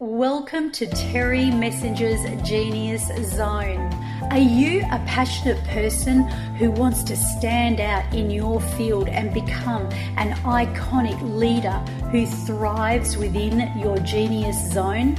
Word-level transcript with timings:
Welcome 0.00 0.72
to 0.72 0.88
Terry 0.88 1.52
Messenger's 1.52 2.20
Genius 2.42 3.06
Zone. 3.30 3.78
Are 4.28 4.38
you 4.38 4.80
a 4.90 4.98
passionate 5.06 5.62
person 5.68 6.24
who 6.58 6.72
wants 6.72 7.04
to 7.04 7.16
stand 7.16 7.78
out 7.78 8.12
in 8.12 8.28
your 8.28 8.60
field 8.60 9.08
and 9.08 9.32
become 9.32 9.82
an 10.16 10.32
iconic 10.42 11.22
leader 11.22 11.78
who 12.10 12.26
thrives 12.26 13.16
within 13.16 13.70
your 13.78 13.96
genius 13.98 14.72
zone? 14.72 15.14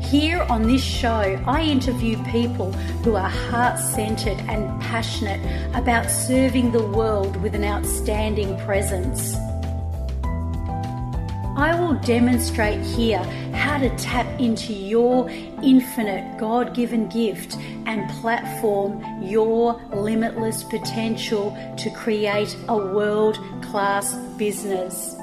Here 0.00 0.42
on 0.42 0.62
this 0.62 0.84
show, 0.84 1.42
I 1.44 1.62
interview 1.62 2.22
people 2.26 2.70
who 3.02 3.16
are 3.16 3.28
heart 3.28 3.80
centered 3.80 4.38
and 4.46 4.80
passionate 4.80 5.40
about 5.74 6.08
serving 6.08 6.70
the 6.70 6.86
world 6.86 7.34
with 7.42 7.56
an 7.56 7.64
outstanding 7.64 8.56
presence. 8.60 9.36
I 11.56 11.74
will 11.74 11.94
demonstrate 11.94 12.82
here 12.82 13.22
how 13.54 13.78
to 13.78 13.88
tap 13.96 14.26
into 14.38 14.74
your 14.74 15.26
infinite 15.62 16.36
God 16.36 16.74
given 16.74 17.08
gift 17.08 17.56
and 17.86 18.10
platform 18.20 19.02
your 19.22 19.80
limitless 19.94 20.64
potential 20.64 21.56
to 21.78 21.90
create 21.92 22.54
a 22.68 22.76
world 22.76 23.38
class 23.62 24.16
business. 24.36 25.16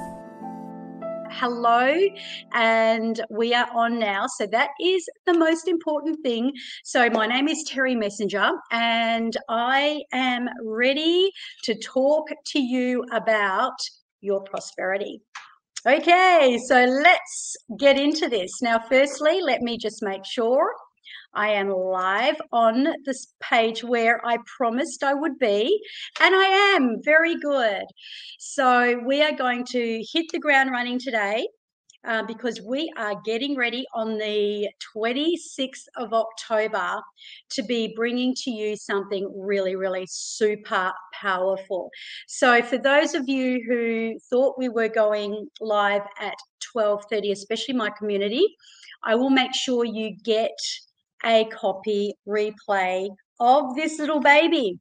Hello, 1.30 1.96
and 2.52 3.24
we 3.30 3.54
are 3.54 3.68
on 3.72 4.00
now. 4.00 4.26
So, 4.26 4.44
that 4.46 4.70
is 4.80 5.08
the 5.26 5.38
most 5.38 5.68
important 5.68 6.18
thing. 6.24 6.52
So, 6.82 7.08
my 7.10 7.28
name 7.28 7.46
is 7.46 7.62
Terry 7.62 7.94
Messenger, 7.94 8.50
and 8.72 9.36
I 9.48 10.02
am 10.12 10.48
ready 10.64 11.30
to 11.62 11.76
talk 11.76 12.26
to 12.46 12.58
you 12.58 13.04
about 13.12 13.78
your 14.20 14.40
prosperity. 14.40 15.22
Okay, 15.86 16.58
so 16.66 16.82
let's 16.82 17.56
get 17.78 17.98
into 17.98 18.26
this. 18.26 18.62
Now, 18.62 18.78
firstly, 18.78 19.42
let 19.42 19.60
me 19.60 19.76
just 19.76 20.02
make 20.02 20.24
sure 20.24 20.72
I 21.34 21.50
am 21.50 21.68
live 21.68 22.36
on 22.52 22.86
this 23.04 23.26
page 23.42 23.84
where 23.84 24.26
I 24.26 24.38
promised 24.56 25.04
I 25.04 25.12
would 25.12 25.38
be, 25.38 25.78
and 26.22 26.34
I 26.34 26.74
am 26.74 27.02
very 27.04 27.36
good. 27.36 27.84
So, 28.38 28.98
we 29.06 29.22
are 29.22 29.36
going 29.36 29.66
to 29.72 30.02
hit 30.10 30.24
the 30.32 30.38
ground 30.38 30.70
running 30.70 30.98
today. 30.98 31.48
Uh, 32.06 32.22
because 32.22 32.60
we 32.60 32.92
are 32.98 33.14
getting 33.24 33.56
ready 33.56 33.86
on 33.94 34.18
the 34.18 34.68
26th 34.92 35.88
of 35.96 36.12
October 36.12 37.00
to 37.48 37.62
be 37.62 37.94
bringing 37.96 38.34
to 38.34 38.50
you 38.50 38.76
something 38.76 39.32
really, 39.34 39.74
really 39.74 40.06
super 40.08 40.92
powerful. 41.18 41.90
So, 42.28 42.62
for 42.62 42.76
those 42.76 43.14
of 43.14 43.26
you 43.26 43.62
who 43.66 44.18
thought 44.30 44.58
we 44.58 44.68
were 44.68 44.88
going 44.88 45.48
live 45.60 46.02
at 46.20 46.34
12:30, 46.60 47.32
especially 47.32 47.74
my 47.74 47.90
community, 47.98 48.46
I 49.02 49.14
will 49.14 49.30
make 49.30 49.54
sure 49.54 49.84
you 49.84 50.16
get 50.24 50.56
a 51.24 51.46
copy 51.46 52.14
replay 52.28 53.08
of 53.40 53.74
this 53.76 53.98
little 53.98 54.20
baby. 54.20 54.78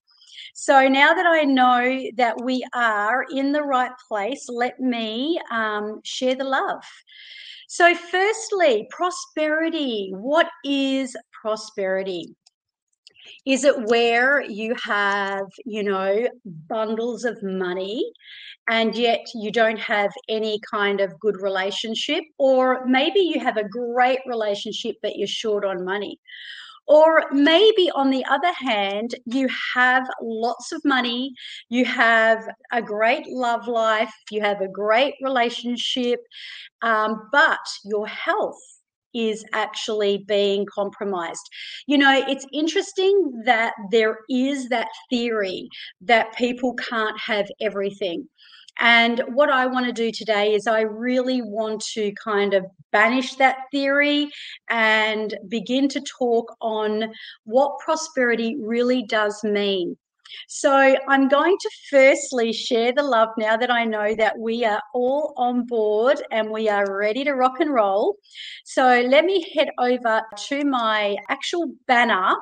So 0.53 0.87
now 0.87 1.13
that 1.13 1.25
I 1.25 1.43
know 1.43 2.09
that 2.15 2.35
we 2.43 2.63
are 2.73 3.25
in 3.31 3.51
the 3.51 3.63
right 3.63 3.91
place, 4.07 4.47
let 4.49 4.79
me 4.79 5.39
um, 5.51 6.01
share 6.03 6.35
the 6.35 6.43
love. 6.43 6.83
So, 7.67 7.95
firstly, 7.95 8.87
prosperity. 8.91 10.11
What 10.13 10.47
is 10.63 11.15
prosperity? 11.41 12.35
Is 13.45 13.63
it 13.63 13.87
where 13.87 14.41
you 14.41 14.75
have, 14.83 15.47
you 15.65 15.83
know, 15.83 16.27
bundles 16.69 17.25
of 17.25 17.41
money 17.41 18.11
and 18.69 18.95
yet 18.95 19.21
you 19.33 19.51
don't 19.51 19.79
have 19.79 20.11
any 20.29 20.59
kind 20.71 21.01
of 21.01 21.19
good 21.19 21.41
relationship? 21.41 22.23
Or 22.37 22.85
maybe 22.85 23.19
you 23.19 23.39
have 23.39 23.57
a 23.57 23.67
great 23.67 24.19
relationship, 24.25 24.95
but 25.01 25.17
you're 25.17 25.27
short 25.27 25.65
on 25.65 25.83
money. 25.83 26.19
Or 26.87 27.23
maybe 27.31 27.89
on 27.95 28.09
the 28.09 28.25
other 28.25 28.53
hand, 28.57 29.15
you 29.25 29.47
have 29.75 30.03
lots 30.21 30.71
of 30.71 30.81
money, 30.83 31.33
you 31.69 31.85
have 31.85 32.39
a 32.71 32.81
great 32.81 33.25
love 33.27 33.67
life, 33.67 34.13
you 34.31 34.41
have 34.41 34.61
a 34.61 34.67
great 34.67 35.15
relationship, 35.21 36.19
um, 36.81 37.29
but 37.31 37.59
your 37.85 38.07
health 38.07 38.59
is 39.13 39.45
actually 39.53 40.25
being 40.27 40.65
compromised. 40.73 41.47
You 41.87 41.97
know, 41.99 42.23
it's 42.27 42.45
interesting 42.51 43.43
that 43.45 43.73
there 43.91 44.19
is 44.29 44.69
that 44.69 44.87
theory 45.09 45.69
that 46.01 46.35
people 46.35 46.73
can't 46.75 47.19
have 47.19 47.47
everything. 47.61 48.27
And 48.79 49.21
what 49.33 49.49
I 49.49 49.67
want 49.67 49.85
to 49.85 49.91
do 49.93 50.11
today 50.11 50.53
is 50.53 50.67
I 50.67 50.81
really 50.81 51.41
want 51.41 51.81
to 51.93 52.11
kind 52.23 52.53
of 52.53 52.65
banish 52.91 53.35
that 53.35 53.57
theory 53.71 54.29
and 54.69 55.33
begin 55.47 55.87
to 55.89 56.01
talk 56.01 56.55
on 56.61 57.13
what 57.45 57.79
prosperity 57.79 58.57
really 58.59 59.03
does 59.03 59.43
mean. 59.43 59.97
So 60.47 60.95
I'm 61.07 61.27
going 61.27 61.57
to 61.59 61.69
firstly 61.89 62.53
share 62.53 62.91
the 62.91 63.03
love 63.03 63.29
now 63.37 63.57
that 63.57 63.71
I 63.71 63.85
know 63.85 64.15
that 64.15 64.37
we 64.37 64.65
are 64.65 64.81
all 64.93 65.33
on 65.37 65.65
board 65.65 66.21
and 66.31 66.49
we 66.49 66.69
are 66.69 66.97
ready 66.97 67.23
to 67.23 67.33
rock 67.33 67.59
and 67.59 67.73
roll. 67.73 68.17
So 68.65 69.03
let 69.07 69.25
me 69.25 69.45
head 69.55 69.69
over 69.77 70.21
to 70.47 70.65
my 70.65 71.15
actual 71.29 71.73
banner 71.87 72.35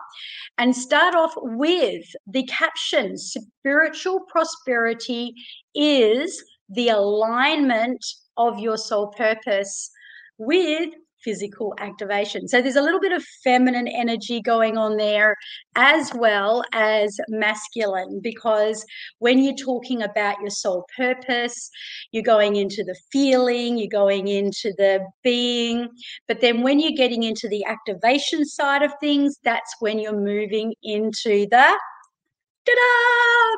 and 0.58 0.76
start 0.76 1.16
off 1.16 1.34
with 1.38 2.06
the 2.28 2.44
caption 2.44 3.18
Spiritual 3.18 4.22
prosperity 4.28 5.34
is 5.76 6.44
the 6.70 6.90
alignment 6.90 8.04
of 8.38 8.60
your 8.60 8.78
soul 8.78 9.08
purpose 9.18 9.92
with 10.38 10.90
physical 11.24 11.74
activation. 11.80 12.48
So 12.48 12.62
there's 12.62 12.76
a 12.76 12.82
little 12.82 13.00
bit 13.00 13.12
of 13.12 13.24
feminine 13.44 13.88
energy 13.88 14.42
going 14.42 14.78
on 14.78 14.98
there 14.98 15.36
as 15.76 16.12
well 16.14 16.64
as 16.74 17.20
masculine 17.30 18.20
because 18.22 18.86
when 19.20 19.40
you're 19.40 19.56
talking 19.56 20.02
about 20.02 20.40
your 20.42 20.50
soul 20.50 20.86
purpose, 20.96 21.70
you're 22.12 22.24
going 22.24 22.56
into 22.56 22.84
the 22.84 22.96
feeling, 23.12 23.78
you're 23.78 23.88
going 23.88 24.28
into 24.28 24.74
the 24.78 25.06
being, 25.24 25.88
but 26.28 26.42
then 26.42 26.62
when 26.62 26.80
you're 26.80 26.92
getting 26.92 27.24
into 27.24 27.48
the 27.48 27.66
activation 27.66 28.46
side 28.46 28.82
of 28.82 28.92
things, 29.00 29.38
that's 29.44 29.76
when 29.80 30.00
you're 30.00 30.20
moving 30.20 30.74
into 30.84 31.48
the 31.50 31.78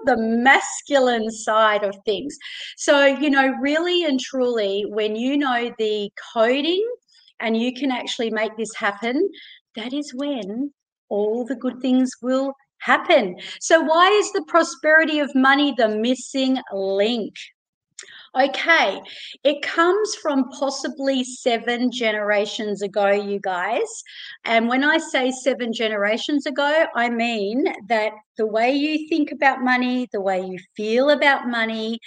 the 0.06 0.18
masculine 0.18 1.30
side 1.32 1.84
of 1.84 1.96
things. 2.06 2.38
So, 2.78 3.06
you 3.06 3.30
know, 3.30 3.54
really 3.62 4.04
and 4.04 4.20
truly, 4.20 4.86
when 4.88 5.16
you 5.16 5.38
know 5.38 5.72
the 5.78 6.12
coding 6.34 6.86
and 7.44 7.56
you 7.56 7.74
can 7.74 7.92
actually 7.92 8.32
make 8.32 8.56
this 8.58 8.74
happen, 8.76 9.30
that 9.76 9.94
is 9.94 10.14
when 10.14 10.72
all 11.10 11.46
the 11.46 11.56
good 11.56 11.80
things 11.82 12.12
will 12.22 12.54
happen. 12.80 13.36
So, 13.60 13.82
why 13.82 14.10
is 14.10 14.32
the 14.32 14.46
prosperity 14.48 15.20
of 15.20 15.36
money 15.36 15.74
the 15.78 15.90
missing 15.90 16.58
link? 16.74 17.36
Okay, 18.36 19.00
it 19.44 19.62
comes 19.62 20.16
from 20.16 20.50
possibly 20.50 21.24
seven 21.24 21.92
generations 21.92 22.82
ago, 22.82 23.12
you 23.12 23.40
guys. 23.40 24.04
And 24.44 24.68
when 24.68 24.84
I 24.84 24.98
say 24.98 25.30
seven 25.30 25.72
generations 25.72 26.48
ago, 26.48 26.88
I 26.96 27.10
mean 27.10 27.64
that 27.90 28.12
the 28.38 28.48
way 28.48 28.72
you 28.72 29.08
think 29.08 29.32
about 29.32 29.62
money, 29.62 30.08
the 30.12 30.22
way 30.22 30.42
you 30.42 30.58
feel 30.76 31.12
about 31.12 31.48
money 31.48 32.00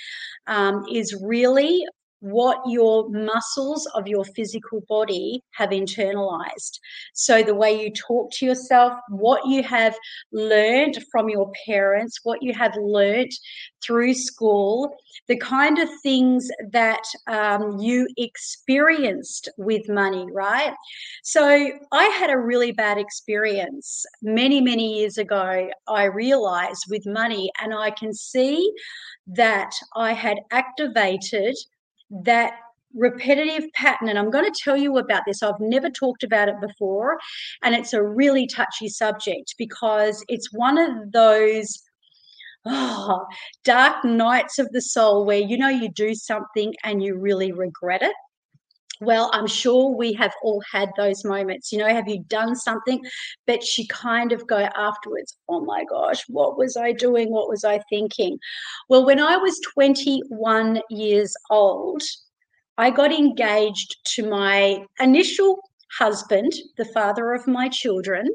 um, 0.48 0.84
is 0.92 1.16
really 1.22 1.86
what 2.26 2.58
your 2.66 3.08
muscles 3.10 3.86
of 3.94 4.08
your 4.08 4.24
physical 4.24 4.80
body 4.88 5.42
have 5.52 5.70
internalized. 5.70 6.80
So, 7.14 7.42
the 7.42 7.54
way 7.54 7.80
you 7.80 7.92
talk 7.92 8.32
to 8.32 8.46
yourself, 8.46 8.94
what 9.08 9.46
you 9.46 9.62
have 9.62 9.94
learned 10.32 10.98
from 11.10 11.28
your 11.28 11.52
parents, 11.66 12.20
what 12.24 12.42
you 12.42 12.52
have 12.54 12.74
learned 12.76 13.30
through 13.80 14.14
school, 14.14 14.92
the 15.28 15.38
kind 15.38 15.78
of 15.78 15.88
things 16.02 16.48
that 16.72 17.04
um, 17.28 17.78
you 17.78 18.08
experienced 18.16 19.48
with 19.56 19.88
money, 19.88 20.26
right? 20.32 20.74
So, 21.22 21.70
I 21.92 22.04
had 22.04 22.30
a 22.30 22.38
really 22.38 22.72
bad 22.72 22.98
experience 22.98 24.04
many, 24.20 24.60
many 24.60 24.98
years 24.98 25.16
ago. 25.16 25.68
I 25.86 26.04
realized 26.04 26.86
with 26.90 27.06
money, 27.06 27.50
and 27.62 27.72
I 27.72 27.90
can 27.90 28.12
see 28.12 28.72
that 29.28 29.72
I 29.94 30.12
had 30.12 30.38
activated 30.50 31.56
that 32.10 32.52
repetitive 32.94 33.70
pattern 33.74 34.08
and 34.08 34.18
i'm 34.18 34.30
going 34.30 34.44
to 34.44 34.62
tell 34.64 34.76
you 34.76 34.96
about 34.96 35.22
this 35.26 35.42
i've 35.42 35.60
never 35.60 35.90
talked 35.90 36.22
about 36.22 36.48
it 36.48 36.54
before 36.60 37.18
and 37.62 37.74
it's 37.74 37.92
a 37.92 38.02
really 38.02 38.46
touchy 38.46 38.88
subject 38.88 39.54
because 39.58 40.24
it's 40.28 40.52
one 40.52 40.78
of 40.78 41.12
those 41.12 41.82
oh, 42.64 43.24
dark 43.64 44.02
nights 44.04 44.58
of 44.58 44.70
the 44.72 44.80
soul 44.80 45.26
where 45.26 45.38
you 45.38 45.58
know 45.58 45.68
you 45.68 45.90
do 45.90 46.14
something 46.14 46.74
and 46.84 47.02
you 47.02 47.16
really 47.16 47.52
regret 47.52 48.02
it 48.02 48.14
well, 49.00 49.30
I'm 49.32 49.46
sure 49.46 49.94
we 49.94 50.12
have 50.14 50.32
all 50.42 50.62
had 50.70 50.90
those 50.96 51.24
moments. 51.24 51.72
You 51.72 51.78
know, 51.78 51.88
have 51.88 52.08
you 52.08 52.24
done 52.28 52.54
something, 52.56 53.04
but 53.46 53.62
she 53.62 53.86
kind 53.88 54.32
of 54.32 54.46
go 54.46 54.58
afterwards, 54.58 55.36
oh 55.48 55.64
my 55.64 55.84
gosh, 55.84 56.24
what 56.28 56.56
was 56.58 56.76
I 56.76 56.92
doing? 56.92 57.30
What 57.30 57.48
was 57.48 57.64
I 57.64 57.80
thinking? 57.90 58.38
Well, 58.88 59.04
when 59.04 59.20
I 59.20 59.36
was 59.36 59.60
21 59.74 60.80
years 60.90 61.34
old, 61.50 62.02
I 62.78 62.90
got 62.90 63.12
engaged 63.12 63.96
to 64.14 64.28
my 64.28 64.84
initial 65.00 65.58
husband, 65.98 66.52
the 66.76 66.84
father 66.84 67.32
of 67.32 67.46
my 67.46 67.68
children. 67.68 68.28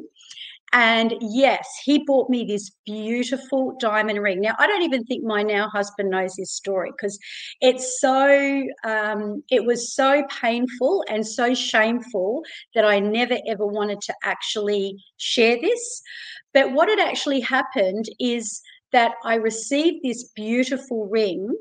And 0.73 1.15
yes, 1.19 1.67
he 1.83 2.03
bought 2.05 2.29
me 2.29 2.45
this 2.45 2.71
beautiful 2.85 3.75
diamond 3.79 4.21
ring. 4.21 4.39
Now, 4.39 4.55
I 4.57 4.67
don't 4.67 4.83
even 4.83 5.03
think 5.03 5.23
my 5.23 5.43
now 5.43 5.67
husband 5.67 6.09
knows 6.09 6.35
this 6.35 6.53
story 6.53 6.91
because 6.91 7.19
it's 7.59 7.99
so, 7.99 8.63
um, 8.85 9.43
it 9.49 9.65
was 9.65 9.93
so 9.93 10.23
painful 10.29 11.03
and 11.09 11.27
so 11.27 11.53
shameful 11.53 12.43
that 12.73 12.85
I 12.85 12.99
never 12.99 13.37
ever 13.47 13.65
wanted 13.65 13.99
to 14.01 14.15
actually 14.23 14.95
share 15.17 15.59
this. 15.59 16.01
But 16.53 16.71
what 16.71 16.89
had 16.89 16.99
actually 16.99 17.41
happened 17.41 18.05
is 18.19 18.61
that 18.93 19.13
I 19.25 19.35
received 19.35 20.03
this 20.03 20.29
beautiful 20.35 21.07
ring 21.07 21.53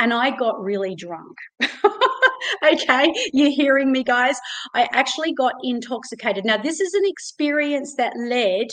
and 0.00 0.12
I 0.12 0.36
got 0.36 0.60
really 0.60 0.96
drunk. 0.96 1.36
okay, 2.72 3.12
you're 3.32 3.50
hearing 3.50 3.92
me, 3.92 4.04
guys. 4.04 4.38
I 4.74 4.88
actually 4.92 5.32
got 5.32 5.54
intoxicated. 5.62 6.44
Now, 6.44 6.56
this 6.56 6.80
is 6.80 6.94
an 6.94 7.02
experience 7.04 7.94
that 7.96 8.12
led 8.16 8.68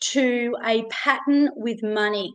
to 0.00 0.54
a 0.64 0.84
pattern 0.90 1.50
with 1.56 1.82
money. 1.82 2.32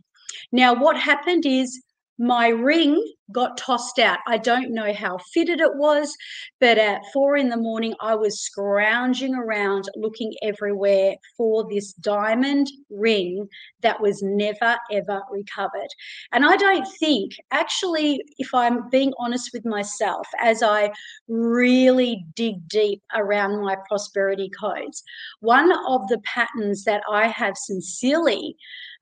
Now, 0.52 0.74
what 0.74 0.98
happened 0.98 1.46
is 1.46 1.82
my 2.18 2.48
ring 2.48 3.00
got 3.32 3.56
tossed 3.56 3.98
out. 3.98 4.18
I 4.26 4.38
don't 4.38 4.72
know 4.72 4.92
how 4.92 5.18
fitted 5.32 5.60
it 5.60 5.76
was, 5.76 6.14
but 6.60 6.78
at 6.78 7.02
four 7.12 7.36
in 7.36 7.48
the 7.48 7.56
morning, 7.56 7.94
I 8.00 8.14
was 8.14 8.40
scrounging 8.40 9.34
around 9.34 9.88
looking 9.96 10.32
everywhere 10.42 11.14
for 11.36 11.66
this 11.70 11.92
diamond 11.94 12.68
ring 12.90 13.48
that 13.82 14.00
was 14.00 14.22
never 14.22 14.76
ever 14.92 15.22
recovered. 15.30 15.88
And 16.32 16.44
I 16.44 16.56
don't 16.56 16.86
think, 16.98 17.32
actually, 17.50 18.22
if 18.38 18.54
I'm 18.54 18.88
being 18.90 19.12
honest 19.18 19.50
with 19.52 19.64
myself, 19.64 20.26
as 20.40 20.62
I 20.62 20.92
really 21.28 22.24
dig 22.34 22.68
deep 22.68 23.02
around 23.14 23.62
my 23.62 23.76
prosperity 23.88 24.50
codes, 24.58 25.02
one 25.40 25.72
of 25.86 26.06
the 26.08 26.20
patterns 26.24 26.84
that 26.84 27.02
I 27.10 27.28
have 27.28 27.56
sincerely 27.56 28.56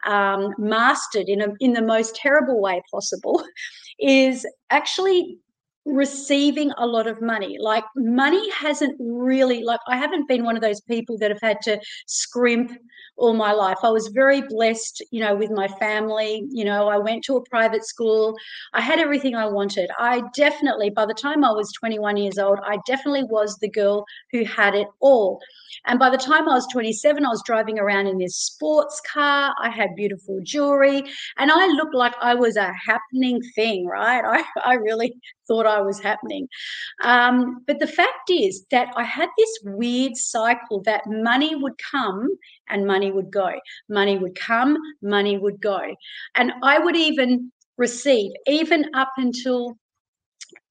um, 0.07 0.53
mastered 0.59 1.29
in 1.29 1.41
a, 1.43 1.49
in 1.61 1.73
the 1.73 1.83
most 1.83 2.17
terrible 2.17 2.61
way 2.61 2.83
possible 2.91 3.43
is 3.99 4.22
actually 4.71 5.39
receiving 5.85 6.71
a 6.79 6.87
lot 6.87 7.07
of 7.07 7.21
money. 7.21 7.57
Like 7.59 7.85
money 7.97 8.51
hasn't 8.51 8.97
really 9.01 9.63
like 9.65 9.81
i 9.89 9.97
haven't 9.97 10.29
been 10.29 10.45
one 10.45 10.57
of 10.57 10.63
those 10.63 10.81
people 10.83 11.19
that 11.19 11.31
have 11.31 11.41
had 11.41 11.61
to 11.63 11.81
scrimp 12.07 12.73
all 13.17 13.35
my 13.35 13.53
life. 13.53 13.79
I 13.83 13.91
was 13.91 14.09
very 14.09 14.43
blessed 14.43 15.03
you 15.11 15.21
know 15.21 15.35
with 15.35 15.51
my 15.51 15.69
family. 15.69 16.45
You 16.51 16.65
know 16.65 16.89
i 16.89 16.99
went 16.99 17.25
to 17.25 17.37
a 17.37 17.49
private 17.49 17.85
school. 17.85 18.37
I 18.73 18.81
had 18.81 18.99
everything 18.99 19.35
i 19.35 19.47
wanted. 19.47 19.91
I 19.99 20.23
definitely 20.35 20.91
by 20.91 21.07
the 21.07 21.15
time 21.15 21.45
i 21.45 21.53
was 21.53 21.73
21 21.73 22.17
years 22.17 22.39
old 22.39 22.59
i 22.65 22.79
definitely 22.87 23.25
was 23.25 23.57
the 23.59 23.71
girl 23.71 24.05
who 24.31 24.45
had 24.45 24.75
it 24.75 24.89
all. 25.01 25.41
And 25.87 25.99
by 25.99 26.11
the 26.11 26.19
time 26.19 26.49
I 26.49 26.55
was 26.55 26.67
27, 26.73 27.25
I 27.25 27.29
was 27.29 27.43
driving 27.45 27.79
around 27.79 28.07
in 28.07 28.19
this 28.19 28.37
sports 28.37 29.01
car. 29.01 29.55
I 29.61 29.71
had 29.71 29.97
beautiful 29.97 30.41
jewelry. 30.43 31.03
And 31.39 31.51
I 31.51 31.67
looked 31.67 31.95
like 31.95 32.15
I 32.21 32.35
was 32.35 32.57
a 32.57 32.73
happening 32.73 33.41
thing, 33.55 33.87
right? 33.87 34.23
I, 34.65 34.73
I 34.73 34.75
really 34.75 35.15
thought 35.49 35.67
I 35.73 35.81
was 35.81 36.01
happening. 36.01 36.49
Um, 37.03 37.63
but 37.67 37.79
the 37.79 37.87
fact 37.87 38.31
is 38.31 38.67
that 38.71 38.89
I 38.97 39.05
had 39.05 39.29
this 39.37 39.59
weird 39.65 40.17
cycle 40.17 40.83
that 40.83 41.03
money 41.07 41.55
would 41.55 41.75
come 41.91 42.29
and 42.69 42.87
money 42.87 43.11
would 43.11 43.31
go. 43.31 43.51
Money 43.89 44.19
would 44.19 44.39
come, 44.39 44.77
money 45.03 45.39
would 45.39 45.61
go. 45.61 45.81
And 46.35 46.53
I 46.63 46.79
would 46.79 46.97
even 46.97 47.51
receive, 47.79 48.31
even 48.47 48.85
up 48.95 49.13
until 49.17 49.77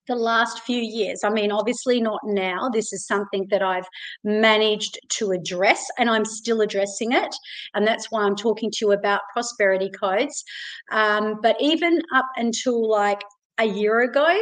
the 0.07 0.15
last 0.15 0.62
few 0.62 0.81
years. 0.81 1.21
I 1.24 1.30
mean, 1.30 1.51
obviously 1.51 2.01
not 2.01 2.19
now. 2.25 2.69
This 2.69 2.92
is 2.92 3.06
something 3.06 3.47
that 3.50 3.62
I've 3.62 3.88
managed 4.24 5.00
to 5.18 5.31
address 5.31 5.86
and 5.97 6.09
I'm 6.09 6.25
still 6.25 6.62
addressing 6.62 7.12
it. 7.12 7.33
And 7.74 7.88
that's 7.88 8.12
why 8.12 8.24
I'm 8.24 8.36
talking 8.36 8.71
to 8.71 8.77
you 8.81 8.92
about 8.92 9.21
prosperity 9.31 9.89
codes. 9.89 10.44
Um, 10.92 11.39
but 11.42 11.56
even 11.59 12.01
up 12.13 12.25
until 12.36 12.89
like 12.89 13.21
a 13.59 13.65
year 13.65 14.01
ago, 14.01 14.38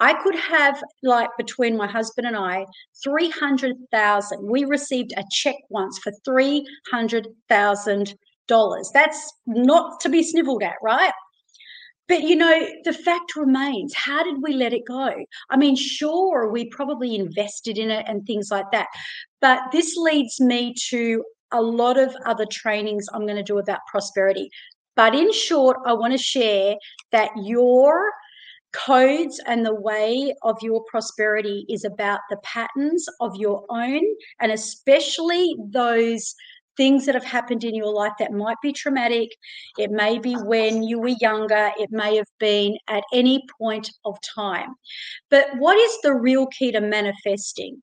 I 0.00 0.14
could 0.22 0.36
have 0.36 0.82
like 1.02 1.28
between 1.36 1.76
my 1.76 1.86
husband 1.86 2.26
and 2.26 2.36
I 2.36 2.64
300,000. 3.02 4.48
We 4.48 4.64
received 4.64 5.12
a 5.16 5.24
check 5.30 5.56
once 5.70 5.98
for 5.98 6.12
$300,000. 6.26 8.84
That's 8.94 9.32
not 9.46 10.00
to 10.00 10.08
be 10.08 10.22
sniveled 10.22 10.62
at, 10.62 10.76
right? 10.82 11.12
But 12.08 12.22
you 12.22 12.36
know, 12.36 12.66
the 12.84 12.94
fact 12.94 13.36
remains, 13.36 13.92
how 13.94 14.24
did 14.24 14.40
we 14.40 14.54
let 14.54 14.72
it 14.72 14.86
go? 14.88 15.10
I 15.50 15.56
mean, 15.56 15.76
sure, 15.76 16.50
we 16.50 16.70
probably 16.70 17.14
invested 17.14 17.76
in 17.76 17.90
it 17.90 18.06
and 18.08 18.24
things 18.24 18.48
like 18.50 18.64
that. 18.72 18.86
But 19.40 19.60
this 19.72 19.94
leads 19.96 20.40
me 20.40 20.74
to 20.88 21.22
a 21.52 21.60
lot 21.60 21.98
of 21.98 22.16
other 22.24 22.46
trainings 22.50 23.06
I'm 23.12 23.26
going 23.26 23.36
to 23.36 23.42
do 23.42 23.58
about 23.58 23.80
prosperity. 23.90 24.48
But 24.96 25.14
in 25.14 25.32
short, 25.32 25.78
I 25.86 25.92
want 25.92 26.12
to 26.12 26.18
share 26.18 26.76
that 27.12 27.30
your 27.36 28.10
codes 28.72 29.40
and 29.46 29.64
the 29.64 29.74
way 29.74 30.34
of 30.42 30.56
your 30.62 30.82
prosperity 30.84 31.64
is 31.68 31.84
about 31.84 32.20
the 32.30 32.36
patterns 32.38 33.06
of 33.20 33.34
your 33.36 33.64
own 33.70 34.02
and 34.40 34.52
especially 34.52 35.56
those 35.70 36.34
things 36.76 37.04
that 37.04 37.14
have 37.14 37.24
happened 37.24 37.64
in 37.64 37.74
your 37.74 37.92
life 37.92 38.12
that 38.18 38.32
might 38.32 38.56
be 38.62 38.72
traumatic. 38.72 39.28
It 39.78 39.90
may 39.90 40.18
be 40.18 40.34
when 40.34 40.82
you 40.82 41.00
were 41.00 41.16
younger, 41.20 41.72
it 41.76 41.90
may 41.90 42.16
have 42.16 42.28
been 42.38 42.78
at 42.88 43.02
any 43.12 43.44
point 43.60 43.90
of 44.04 44.16
time. 44.22 44.74
But 45.28 45.48
what 45.58 45.76
is 45.76 45.98
the 46.02 46.14
real 46.14 46.46
key 46.46 46.72
to 46.72 46.80
manifesting? 46.80 47.82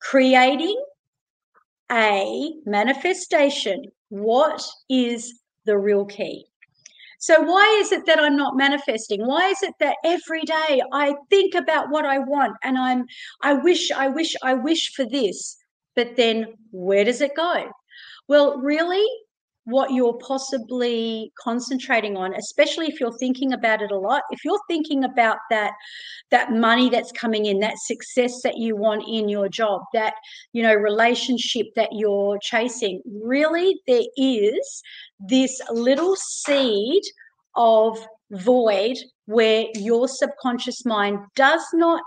Creating 0.00 0.80
a 1.90 2.52
manifestation. 2.66 3.84
What 4.10 4.62
is 4.88 5.40
the 5.64 5.78
real 5.78 6.04
key? 6.04 6.46
So, 7.24 7.40
why 7.40 7.78
is 7.80 7.90
it 7.90 8.04
that 8.04 8.20
I'm 8.20 8.36
not 8.36 8.54
manifesting? 8.54 9.26
Why 9.26 9.48
is 9.48 9.62
it 9.62 9.72
that 9.80 9.96
every 10.04 10.42
day 10.42 10.82
I 10.92 11.14
think 11.30 11.54
about 11.54 11.88
what 11.88 12.04
I 12.04 12.18
want 12.18 12.54
and 12.62 12.76
I'm, 12.76 13.06
I 13.40 13.54
wish, 13.54 13.90
I 13.90 14.08
wish, 14.08 14.36
I 14.42 14.52
wish 14.52 14.92
for 14.94 15.06
this, 15.06 15.56
but 15.96 16.16
then 16.16 16.52
where 16.70 17.02
does 17.02 17.22
it 17.22 17.34
go? 17.34 17.70
Well, 18.28 18.58
really, 18.58 19.06
what 19.64 19.92
you're 19.92 20.18
possibly 20.18 21.32
concentrating 21.42 22.16
on 22.16 22.34
especially 22.34 22.86
if 22.86 23.00
you're 23.00 23.16
thinking 23.18 23.52
about 23.52 23.80
it 23.80 23.90
a 23.90 23.98
lot. 23.98 24.22
If 24.30 24.44
you're 24.44 24.60
thinking 24.68 25.04
about 25.04 25.38
that 25.50 25.72
that 26.30 26.52
money 26.52 26.90
that's 26.90 27.12
coming 27.12 27.46
in 27.46 27.60
that 27.60 27.78
success 27.78 28.42
that 28.42 28.58
you 28.58 28.76
want 28.76 29.04
in 29.08 29.28
your 29.28 29.48
job 29.48 29.82
that 29.92 30.14
you 30.52 30.62
know 30.62 30.74
relationship 30.74 31.66
that 31.76 31.90
you're 31.92 32.38
chasing 32.42 33.00
really 33.22 33.80
there 33.86 34.02
is 34.16 34.82
this 35.18 35.60
little 35.70 36.16
seed 36.16 37.02
of 37.56 37.98
void 38.30 38.96
where 39.26 39.66
your 39.74 40.08
subconscious 40.08 40.84
mind 40.84 41.18
does 41.36 41.62
not 41.72 42.02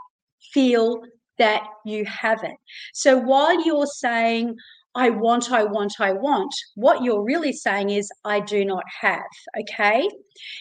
feel 0.54 1.02
that 1.38 1.64
you 1.86 2.06
have 2.06 2.44
it. 2.44 2.56
So 2.94 3.18
while 3.18 3.64
you're 3.66 3.86
saying 3.86 4.56
I 4.98 5.12
want, 5.12 5.52
I 5.52 5.64
want, 5.64 5.94
I 6.00 6.12
want, 6.12 6.52
what 6.74 7.04
you're 7.04 7.24
really 7.24 7.54
saying 7.54 7.92
is, 7.92 8.10
I 8.26 8.40
do 8.40 8.66
not 8.66 8.84
have. 9.00 9.22
Okay. 9.62 10.10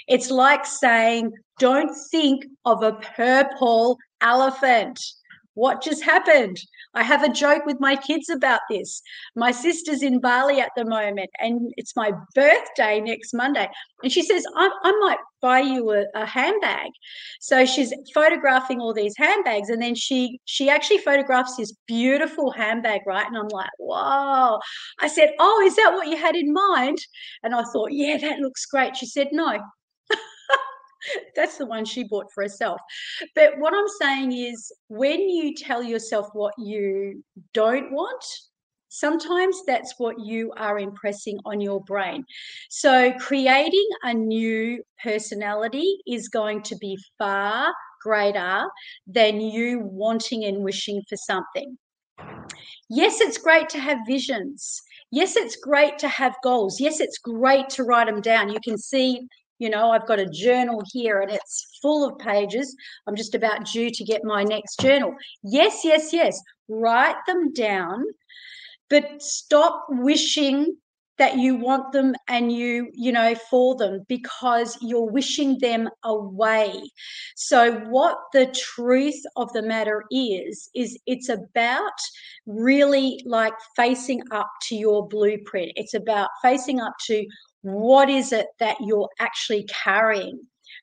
It's 0.08 0.30
like 0.30 0.66
saying, 0.66 1.32
don't 1.58 1.90
think 2.10 2.44
of 2.66 2.82
a 2.82 2.92
purple 3.16 3.96
elephant. 4.20 5.00
What 5.56 5.82
just 5.82 6.04
happened? 6.04 6.58
I 6.92 7.02
have 7.02 7.22
a 7.22 7.32
joke 7.32 7.64
with 7.64 7.80
my 7.80 7.96
kids 7.96 8.28
about 8.28 8.60
this. 8.68 9.00
My 9.34 9.50
sister's 9.52 10.02
in 10.02 10.20
Bali 10.20 10.60
at 10.60 10.72
the 10.76 10.84
moment, 10.84 11.30
and 11.38 11.72
it's 11.78 11.96
my 11.96 12.12
birthday 12.34 13.00
next 13.00 13.32
Monday. 13.32 13.66
And 14.02 14.12
she 14.12 14.20
says, 14.22 14.44
I, 14.54 14.68
I 14.82 14.92
might 15.00 15.16
buy 15.40 15.60
you 15.60 15.90
a, 15.92 16.04
a, 16.14 16.26
handbag. 16.26 16.90
So 17.40 17.64
she's 17.64 17.94
photographing 18.12 18.82
all 18.82 18.92
these 18.92 19.14
handbags, 19.16 19.70
and 19.70 19.80
then 19.80 19.94
she 19.94 20.38
she 20.44 20.68
actually 20.68 20.98
photographs 20.98 21.56
this 21.56 21.72
beautiful 21.86 22.50
handbag, 22.50 23.00
right? 23.06 23.26
And 23.26 23.38
I'm 23.38 23.48
like, 23.48 23.70
wow. 23.78 24.60
I 25.00 25.08
said, 25.08 25.30
Oh, 25.38 25.64
is 25.66 25.74
that 25.76 25.94
what 25.94 26.08
you 26.08 26.18
had 26.18 26.36
in 26.36 26.52
mind? 26.52 26.98
And 27.42 27.54
I 27.54 27.62
thought, 27.72 27.92
yeah, 27.92 28.18
that 28.18 28.40
looks 28.40 28.66
great. 28.66 28.94
She 28.94 29.06
said, 29.06 29.28
No, 29.32 29.58
that's 31.36 31.58
the 31.58 31.66
one 31.66 31.84
she 31.84 32.04
bought 32.04 32.26
for 32.32 32.42
herself. 32.42 32.80
But 33.34 33.58
what 33.58 33.74
I'm 33.74 33.88
saying 34.00 34.32
is, 34.32 34.72
when 34.88 35.28
you 35.28 35.54
tell 35.54 35.82
yourself 35.82 36.28
what 36.32 36.54
you 36.58 37.22
don't 37.52 37.92
want, 37.92 38.24
sometimes 38.88 39.62
that's 39.66 39.94
what 39.98 40.18
you 40.20 40.52
are 40.56 40.78
impressing 40.78 41.38
on 41.44 41.60
your 41.60 41.82
brain. 41.84 42.24
So, 42.70 43.12
creating 43.18 43.88
a 44.02 44.14
new 44.14 44.82
personality 45.02 45.98
is 46.06 46.28
going 46.28 46.62
to 46.62 46.76
be 46.76 46.98
far 47.18 47.72
greater 48.02 48.64
than 49.06 49.40
you 49.40 49.80
wanting 49.80 50.44
and 50.44 50.58
wishing 50.58 51.02
for 51.08 51.16
something. 51.16 51.76
Yes, 52.88 53.20
it's 53.20 53.38
great 53.38 53.68
to 53.70 53.80
have 53.80 53.98
visions. 54.06 54.80
Yes, 55.10 55.36
it's 55.36 55.56
great 55.56 55.98
to 55.98 56.08
have 56.08 56.36
goals. 56.42 56.80
Yes, 56.80 57.00
it's 57.00 57.18
great 57.18 57.68
to 57.70 57.82
write 57.82 58.06
them 58.06 58.20
down. 58.20 58.48
You 58.48 58.60
can 58.60 58.78
see 58.78 59.26
You 59.58 59.70
know, 59.70 59.90
I've 59.90 60.06
got 60.06 60.18
a 60.18 60.28
journal 60.28 60.82
here 60.92 61.20
and 61.20 61.30
it's 61.30 61.78
full 61.80 62.06
of 62.06 62.18
pages. 62.18 62.74
I'm 63.06 63.16
just 63.16 63.34
about 63.34 63.66
due 63.66 63.90
to 63.90 64.04
get 64.04 64.24
my 64.24 64.44
next 64.44 64.80
journal. 64.80 65.14
Yes, 65.42 65.80
yes, 65.84 66.12
yes. 66.12 66.40
Write 66.68 67.16
them 67.26 67.52
down, 67.52 68.04
but 68.88 69.22
stop 69.22 69.86
wishing 69.88 70.76
that 71.18 71.38
you 71.38 71.54
want 71.56 71.92
them 71.92 72.14
and 72.28 72.52
you 72.52 72.90
you 72.92 73.10
know 73.12 73.34
for 73.34 73.74
them 73.76 74.04
because 74.08 74.76
you're 74.80 75.10
wishing 75.10 75.58
them 75.60 75.88
away 76.04 76.72
so 77.34 77.72
what 77.88 78.18
the 78.32 78.46
truth 78.46 79.20
of 79.36 79.52
the 79.52 79.62
matter 79.62 80.04
is 80.10 80.68
is 80.74 80.98
it's 81.06 81.28
about 81.28 81.98
really 82.46 83.22
like 83.24 83.54
facing 83.74 84.20
up 84.30 84.50
to 84.62 84.76
your 84.76 85.08
blueprint 85.08 85.72
it's 85.76 85.94
about 85.94 86.28
facing 86.42 86.80
up 86.80 86.94
to 87.00 87.24
what 87.62 88.08
is 88.08 88.32
it 88.32 88.46
that 88.58 88.76
you're 88.80 89.08
actually 89.18 89.64
carrying 89.64 90.40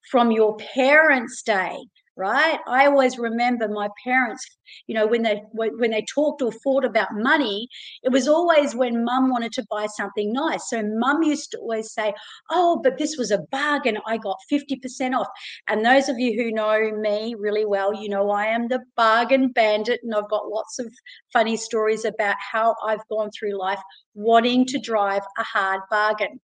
from 0.09 0.31
your 0.31 0.55
parents 0.57 1.41
day 1.43 1.77
right? 2.15 2.59
I 2.67 2.85
always 2.85 3.17
remember 3.17 3.67
my 3.67 3.89
parents 4.03 4.45
you 4.87 4.95
know 4.95 5.05
when 5.05 5.23
they 5.23 5.41
when 5.51 5.91
they 5.91 6.05
talked 6.13 6.41
or 6.41 6.51
fought 6.63 6.85
about 6.85 7.09
money 7.11 7.67
it 8.01 8.11
was 8.11 8.27
always 8.27 8.73
when 8.73 9.03
mum 9.03 9.29
wanted 9.29 9.51
to 9.53 9.65
buy 9.69 9.87
something 9.87 10.31
nice. 10.31 10.69
So 10.69 10.83
mum 10.83 11.23
used 11.23 11.51
to 11.51 11.57
always 11.59 11.93
say 11.93 12.13
oh 12.51 12.79
but 12.83 12.97
this 12.97 13.17
was 13.17 13.31
a 13.31 13.39
bargain. 13.51 13.97
I 14.05 14.17
got 14.17 14.37
50% 14.51 15.13
off. 15.13 15.27
And 15.67 15.85
those 15.85 16.09
of 16.09 16.17
you 16.17 16.41
who 16.41 16.51
know 16.51 16.91
me 16.99 17.35
really 17.37 17.65
well 17.65 17.93
you 17.93 18.09
know 18.09 18.29
i 18.31 18.45
am 18.45 18.67
the 18.67 18.79
bargain 18.95 19.49
bandit 19.49 19.99
and 20.03 20.13
i've 20.15 20.29
got 20.29 20.47
lots 20.47 20.79
of 20.79 20.87
funny 21.31 21.57
stories 21.57 22.05
about 22.05 22.35
how 22.39 22.75
i've 22.85 23.07
gone 23.09 23.29
through 23.37 23.57
life 23.59 23.79
wanting 24.15 24.65
to 24.67 24.79
drive 24.79 25.23
a 25.37 25.43
hard 25.43 25.81
bargain. 25.89 26.39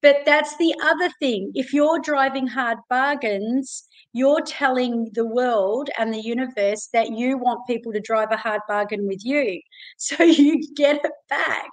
But 0.00 0.18
that's 0.24 0.56
the 0.58 0.74
other 0.82 1.10
thing. 1.18 1.50
If 1.54 1.72
you're 1.72 1.98
driving 1.98 2.46
hard 2.46 2.78
bargains 2.88 3.87
you're 4.12 4.42
telling 4.42 5.10
the 5.14 5.26
world 5.26 5.90
and 5.98 6.12
the 6.12 6.20
universe 6.20 6.88
that 6.92 7.10
you 7.10 7.38
want 7.38 7.66
people 7.66 7.92
to 7.92 8.00
drive 8.00 8.30
a 8.32 8.36
hard 8.36 8.60
bargain 8.68 9.06
with 9.06 9.24
you. 9.24 9.60
So 9.98 10.22
you 10.22 10.62
get 10.74 11.04
it 11.04 11.12
back. 11.28 11.70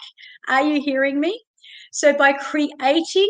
Are 0.48 0.63
you 0.63 0.82
hearing 0.82 1.20
me? 1.20 1.42
So 1.92 2.13
by 2.13 2.34
creating 2.34 3.30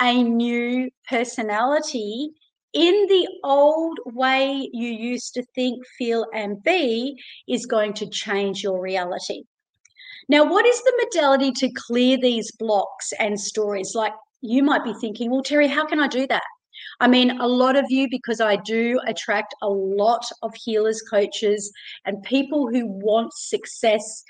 a 0.00 0.22
new 0.22 0.90
personality 1.08 2.30
in 2.72 3.06
the 3.08 3.28
old 3.44 3.98
way 4.06 4.68
you 4.72 4.88
used 4.88 5.34
to 5.34 5.44
think, 5.54 5.84
feel, 5.98 6.26
and 6.34 6.62
be 6.62 7.16
is 7.48 7.66
going 7.66 7.92
to 7.94 8.08
change 8.08 8.62
your 8.62 8.80
reality. 8.80 9.42
Now, 10.28 10.48
what 10.48 10.66
is 10.66 10.80
the 10.82 11.04
modality 11.04 11.50
to 11.52 11.72
clear 11.72 12.16
these 12.16 12.52
blocks 12.52 13.12
and 13.18 13.38
stories? 13.38 13.94
Like 13.94 14.12
you 14.40 14.62
might 14.62 14.84
be 14.84 14.94
thinking, 14.94 15.30
well, 15.30 15.42
Terry, 15.42 15.66
how 15.66 15.86
can 15.86 16.00
I 16.00 16.06
do 16.06 16.26
that? 16.28 16.42
I 17.00 17.08
mean, 17.08 17.40
a 17.40 17.48
lot 17.48 17.76
of 17.76 17.86
you, 17.88 18.08
because 18.10 18.40
I 18.40 18.56
do 18.56 19.00
attract 19.06 19.54
a 19.62 19.68
lot 19.68 20.24
of 20.42 20.54
healers, 20.54 21.02
coaches, 21.02 21.72
and 22.04 22.22
people 22.22 22.68
who 22.68 22.86
want 22.86 23.32
success 23.32 24.22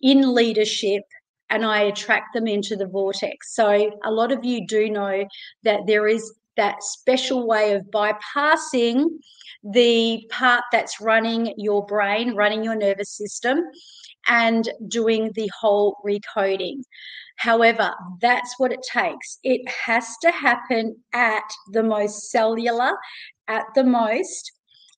in 0.00 0.34
leadership, 0.34 1.02
and 1.50 1.64
I 1.64 1.82
attract 1.82 2.34
them 2.34 2.48
into 2.48 2.74
the 2.74 2.88
vortex. 2.88 3.54
So, 3.54 3.92
a 4.02 4.10
lot 4.10 4.32
of 4.32 4.44
you 4.44 4.66
do 4.66 4.90
know 4.90 5.24
that 5.62 5.80
there 5.86 6.08
is 6.08 6.34
that 6.56 6.82
special 6.82 7.46
way 7.46 7.74
of 7.74 7.82
bypassing 7.84 9.06
the 9.62 10.26
part 10.30 10.64
that's 10.72 11.00
running 11.00 11.54
your 11.56 11.86
brain, 11.86 12.34
running 12.34 12.64
your 12.64 12.74
nervous 12.74 13.16
system, 13.16 13.60
and 14.26 14.68
doing 14.88 15.30
the 15.34 15.50
whole 15.60 15.96
recoding. 16.04 16.82
However, 17.36 17.92
that's 18.20 18.54
what 18.58 18.72
it 18.72 18.80
takes. 18.82 19.38
It 19.44 19.68
has 19.68 20.16
to 20.22 20.30
happen 20.30 20.96
at 21.12 21.44
the 21.72 21.82
most 21.82 22.30
cellular, 22.30 22.92
at 23.48 23.64
the 23.74 23.84
most 23.84 24.52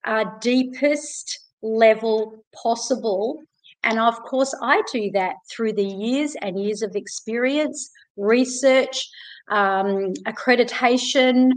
uh, 0.04 0.24
deepest 0.40 1.38
level 1.62 2.44
possible. 2.62 3.42
And 3.84 3.98
of 3.98 4.20
course, 4.22 4.54
I 4.62 4.82
do 4.92 5.10
that 5.12 5.34
through 5.50 5.74
the 5.74 5.84
years 5.84 6.36
and 6.42 6.62
years 6.62 6.82
of 6.82 6.94
experience, 6.94 7.90
research, 8.16 9.08
um, 9.50 10.12
accreditation, 10.26 11.50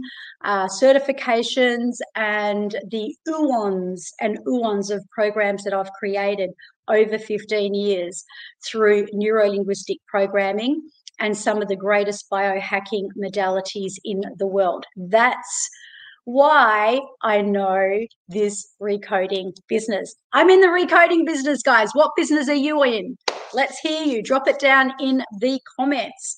uh, 0.44 0.66
certifications, 0.66 1.98
and 2.16 2.76
the 2.90 3.14
UONs 3.28 4.10
and 4.20 4.38
UONs 4.46 4.90
of 4.90 5.08
programs 5.10 5.64
that 5.64 5.74
I've 5.74 5.92
created 5.92 6.50
over 6.88 7.18
15 7.18 7.74
years 7.74 8.24
through 8.64 9.06
neuro 9.12 9.48
linguistic 9.48 9.98
programming 10.06 10.82
and 11.18 11.36
some 11.36 11.62
of 11.62 11.68
the 11.68 11.76
greatest 11.76 12.28
biohacking 12.30 13.08
modalities 13.16 13.94
in 14.04 14.22
the 14.38 14.46
world. 14.46 14.84
That's 14.96 15.70
why 16.24 17.00
I 17.22 17.42
know 17.42 18.06
this 18.28 18.74
recoding 18.80 19.52
business. 19.68 20.14
I'm 20.32 20.50
in 20.50 20.60
the 20.60 20.68
recoding 20.68 21.26
business, 21.26 21.62
guys. 21.62 21.90
What 21.94 22.12
business 22.16 22.48
are 22.48 22.54
you 22.54 22.82
in? 22.84 23.16
Let's 23.52 23.78
hear 23.78 24.02
you. 24.02 24.22
Drop 24.22 24.48
it 24.48 24.58
down 24.58 24.92
in 25.00 25.22
the 25.40 25.60
comments. 25.76 26.36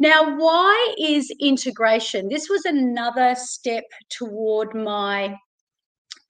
Now, 0.00 0.36
why 0.36 0.94
is 0.98 1.30
integration? 1.40 2.28
This 2.28 2.48
was 2.48 2.64
another 2.64 3.34
step 3.36 3.84
toward 4.10 4.74
my 4.74 5.36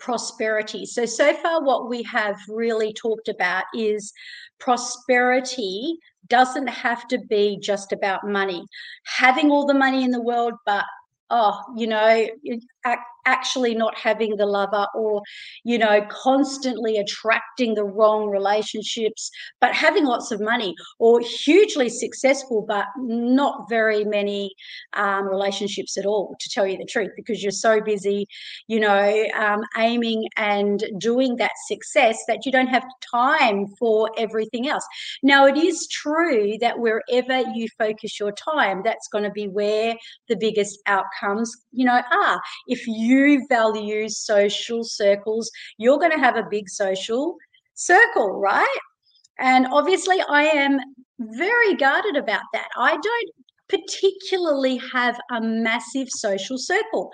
prosperity. 0.04 0.84
So, 0.84 1.06
so 1.06 1.32
far, 1.32 1.64
what 1.64 1.88
we 1.88 2.02
have 2.02 2.36
really 2.46 2.92
talked 2.92 3.28
about 3.28 3.64
is 3.74 4.12
prosperity 4.60 5.98
doesn't 6.28 6.66
have 6.66 7.08
to 7.08 7.18
be 7.18 7.58
just 7.58 7.90
about 7.90 8.28
money. 8.28 8.66
Having 9.06 9.50
all 9.50 9.66
the 9.66 9.72
money 9.72 10.04
in 10.04 10.10
the 10.10 10.20
world, 10.20 10.52
but 10.66 10.84
oh, 11.30 11.58
you 11.74 11.86
know, 11.86 12.28
actually 13.26 13.74
not 13.74 13.96
having 13.96 14.36
the 14.36 14.46
lover 14.46 14.86
or 14.94 15.22
you 15.64 15.78
know 15.78 16.04
constantly 16.08 16.96
attracting 16.96 17.74
the 17.74 17.84
wrong 17.84 18.28
relationships 18.28 19.30
but 19.60 19.74
having 19.74 20.04
lots 20.04 20.30
of 20.30 20.40
money 20.40 20.74
or 20.98 21.20
hugely 21.20 21.88
successful 21.88 22.64
but 22.66 22.86
not 22.98 23.68
very 23.68 24.04
many 24.04 24.52
um, 24.94 25.24
relationships 25.26 25.96
at 25.96 26.06
all 26.06 26.34
to 26.40 26.50
tell 26.50 26.66
you 26.66 26.76
the 26.76 26.84
truth 26.84 27.10
because 27.16 27.42
you're 27.42 27.52
so 27.52 27.80
busy 27.80 28.26
you 28.68 28.80
know 28.80 29.26
um, 29.36 29.62
aiming 29.76 30.24
and 30.36 30.84
doing 30.98 31.36
that 31.36 31.52
success 31.66 32.18
that 32.28 32.44
you 32.44 32.52
don't 32.52 32.68
have 32.68 32.84
time 33.12 33.66
for 33.78 34.10
everything 34.18 34.68
else. 34.68 34.86
Now 35.22 35.46
it 35.46 35.56
is 35.56 35.86
true 35.88 36.56
that 36.60 36.78
wherever 36.78 37.40
you 37.54 37.68
focus 37.78 38.18
your 38.18 38.32
time 38.32 38.82
that's 38.84 39.08
going 39.08 39.24
to 39.24 39.30
be 39.30 39.48
where 39.48 39.96
the 40.28 40.36
biggest 40.36 40.78
outcomes 40.86 41.54
you 41.72 41.84
know 41.84 42.00
are. 42.10 42.40
If 42.66 42.86
you 42.86 43.13
you 43.14 43.46
value 43.48 44.08
social 44.08 44.84
circles, 44.84 45.50
you're 45.78 45.98
going 45.98 46.12
to 46.12 46.18
have 46.18 46.36
a 46.36 46.46
big 46.50 46.68
social 46.68 47.36
circle, 47.74 48.40
right? 48.40 48.78
And 49.38 49.66
obviously, 49.72 50.20
I 50.28 50.44
am 50.44 50.78
very 51.18 51.74
guarded 51.74 52.16
about 52.16 52.42
that. 52.52 52.68
I 52.76 52.92
don't 52.92 53.30
particularly 53.68 54.80
have 54.92 55.18
a 55.30 55.40
massive 55.40 56.08
social 56.10 56.58
circle 56.58 57.10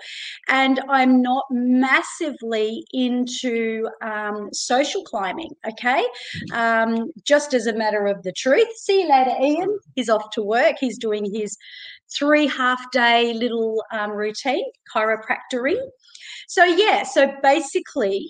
and 0.49 0.81
i'm 0.89 1.21
not 1.21 1.45
massively 1.49 2.83
into 2.91 3.87
um, 4.01 4.49
social 4.51 5.01
climbing 5.03 5.49
okay 5.67 6.05
um, 6.53 7.09
just 7.23 7.53
as 7.53 7.67
a 7.67 7.73
matter 7.73 8.05
of 8.05 8.21
the 8.23 8.33
truth 8.33 8.67
see 8.75 9.03
you 9.03 9.09
later 9.09 9.33
ian 9.41 9.79
he's 9.95 10.09
off 10.09 10.29
to 10.31 10.43
work 10.43 10.75
he's 10.79 10.97
doing 10.97 11.23
his 11.33 11.57
three 12.17 12.47
half 12.47 12.91
day 12.91 13.33
little 13.33 13.83
um, 13.91 14.11
routine 14.11 14.65
chiropractoring 14.93 15.79
so, 16.51 16.65
yeah, 16.65 17.03
so 17.03 17.33
basically, 17.41 18.29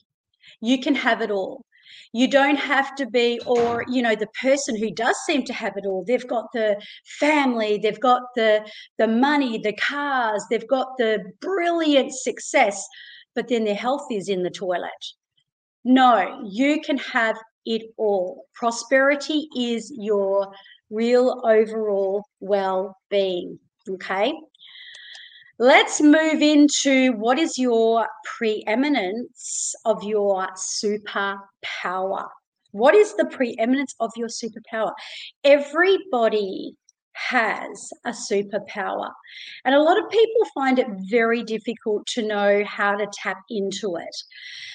you 0.62 0.80
can 0.80 0.94
have 0.94 1.22
it 1.22 1.32
all. 1.32 1.66
You 2.14 2.28
don't 2.28 2.58
have 2.58 2.94
to 2.98 3.08
be, 3.08 3.40
or, 3.48 3.84
you 3.88 4.04
know, 4.04 4.16
the 4.16 4.30
person 4.40 4.76
who 4.76 4.92
does 4.92 5.16
seem 5.26 5.44
to 5.46 5.54
have 5.54 5.74
it 5.76 5.88
all, 5.88 6.04
they've 6.06 6.28
got 6.28 6.46
the 6.54 6.80
family, 7.20 7.80
they've 7.82 8.00
got 8.00 8.22
the, 8.36 8.64
the 9.00 9.08
money, 9.08 9.58
the 9.58 9.74
cars, 9.74 10.46
they've 10.52 10.68
got 10.68 10.90
the 11.00 11.24
brilliant 11.40 12.14
success, 12.14 12.86
but 13.34 13.48
then 13.48 13.64
their 13.64 13.74
health 13.74 14.06
is 14.12 14.30
in 14.30 14.44
the 14.44 14.52
toilet. 14.52 14.92
No, 15.84 16.42
you 16.48 16.80
can 16.82 17.00
have 17.00 17.38
it 17.66 17.92
all. 17.98 18.46
Prosperity 18.54 19.48
is 19.58 19.92
your 19.98 20.54
real 20.92 21.42
overall 21.44 22.26
well 22.40 22.98
being. 23.10 23.58
Okay. 23.90 24.34
Let's 25.60 26.02
move 26.02 26.42
into 26.42 27.14
what 27.14 27.38
is 27.38 27.58
your 27.58 28.08
preeminence 28.38 29.76
of 29.86 30.04
your 30.04 30.48
superpower? 30.84 32.28
What 32.72 32.96
is 32.96 33.16
the 33.16 33.26
preeminence 33.26 33.94
of 34.00 34.12
your 34.16 34.30
superpower? 34.30 34.92
Everybody 35.44 36.76
has 37.14 37.92
a 38.06 38.12
superpower. 38.12 39.10
And 39.66 39.76
a 39.76 39.82
lot 39.82 40.00
of 40.00 40.10
people 40.10 40.46
find 40.54 40.80
it 40.80 40.88
very 41.10 41.44
difficult 41.44 42.06
to 42.08 42.26
know 42.26 42.64
how 42.66 42.96
to 42.96 43.08
tap 43.14 43.38
into 43.50 43.98
it. 43.98 44.16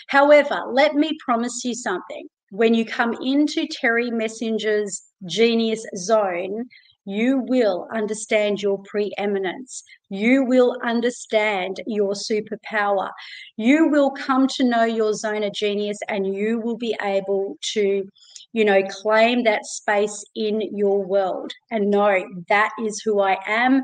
However, 0.09 0.63
let 0.71 0.95
me 0.95 1.17
promise 1.25 1.63
you 1.65 1.75
something. 1.75 2.29
When 2.51 2.75
you 2.75 2.85
come 2.85 3.15
into 3.23 3.67
Terry 3.67 4.11
Messenger's 4.11 5.03
genius 5.27 5.85
zone, 5.97 6.67
you 7.07 7.39
will 7.47 7.87
understand 7.95 8.61
your 8.61 8.79
preeminence. 8.83 9.83
You 10.11 10.45
will 10.45 10.77
understand 10.85 11.81
your 11.87 12.13
superpower. 12.13 13.11
You 13.57 13.89
will 13.89 14.11
come 14.11 14.49
to 14.57 14.65
know 14.65 14.85
your 14.85 15.15
zone 15.15 15.45
of 15.45 15.53
genius 15.53 15.99
and 16.09 16.35
you 16.35 16.61
will 16.61 16.77
be 16.77 16.97
able 17.01 17.57
to, 17.73 18.05
you 18.53 18.65
know, 18.65 18.83
claim 18.89 19.45
that 19.45 19.65
space 19.67 20.25
in 20.35 20.61
your 20.77 21.05
world 21.05 21.53
and 21.71 21.91
know 21.91 22.25
that 22.49 22.71
is 22.85 23.01
who 23.05 23.21
I 23.21 23.39
am. 23.47 23.83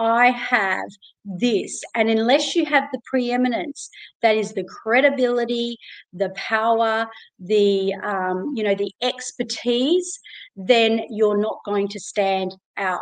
I 0.00 0.30
have 0.30 0.88
this. 1.26 1.82
And 1.94 2.08
unless 2.08 2.56
you 2.56 2.64
have 2.64 2.84
the 2.90 3.00
preeminence, 3.04 3.90
that 4.22 4.34
is 4.34 4.54
the 4.54 4.64
credibility, 4.64 5.76
the 6.14 6.30
power, 6.30 7.06
the 7.38 7.92
um, 8.02 8.54
you 8.56 8.64
know, 8.64 8.74
the 8.74 8.90
expertise, 9.02 10.18
then 10.56 11.02
you're 11.10 11.36
not 11.36 11.58
going 11.66 11.86
to 11.88 12.00
stand 12.00 12.56
out. 12.78 13.00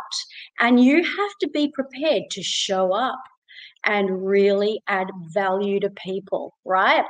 And 0.59 0.83
you 0.83 1.01
have 1.01 1.31
to 1.39 1.49
be 1.49 1.71
prepared 1.73 2.23
to 2.31 2.43
show 2.43 2.93
up 2.93 3.21
and 3.85 4.25
really 4.25 4.81
add 4.89 5.07
value 5.29 5.79
to 5.79 5.89
people, 5.91 6.53
right? 6.65 7.05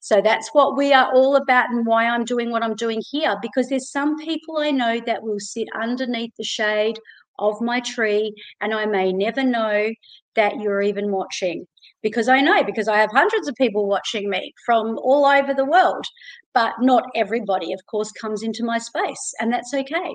So 0.00 0.20
that's 0.20 0.48
what 0.52 0.76
we 0.76 0.92
are 0.92 1.12
all 1.14 1.36
about 1.36 1.70
and 1.70 1.86
why 1.86 2.06
I'm 2.06 2.24
doing 2.24 2.50
what 2.50 2.64
I'm 2.64 2.74
doing 2.74 3.00
here 3.08 3.36
because 3.40 3.68
there's 3.68 3.92
some 3.92 4.18
people 4.18 4.58
I 4.58 4.72
know 4.72 5.00
that 5.06 5.22
will 5.22 5.38
sit 5.38 5.68
underneath 5.80 6.32
the 6.36 6.44
shade 6.44 6.98
of 7.38 7.60
my 7.60 7.80
tree 7.80 8.34
and 8.60 8.74
I 8.74 8.86
may 8.86 9.12
never 9.12 9.42
know 9.42 9.90
that 10.34 10.60
you're 10.60 10.82
even 10.82 11.10
watching. 11.10 11.66
Because 12.00 12.28
I 12.28 12.40
know 12.40 12.62
because 12.62 12.86
I 12.86 12.98
have 12.98 13.10
hundreds 13.10 13.48
of 13.48 13.56
people 13.56 13.88
watching 13.88 14.30
me 14.30 14.52
from 14.64 14.98
all 14.98 15.26
over 15.26 15.52
the 15.52 15.64
world 15.64 16.06
but 16.54 16.74
not 16.80 17.04
everybody 17.14 17.72
of 17.72 17.80
course 17.90 18.10
comes 18.12 18.42
into 18.42 18.64
my 18.64 18.78
space 18.78 19.34
and 19.40 19.52
that's 19.52 19.74
okay. 19.74 20.14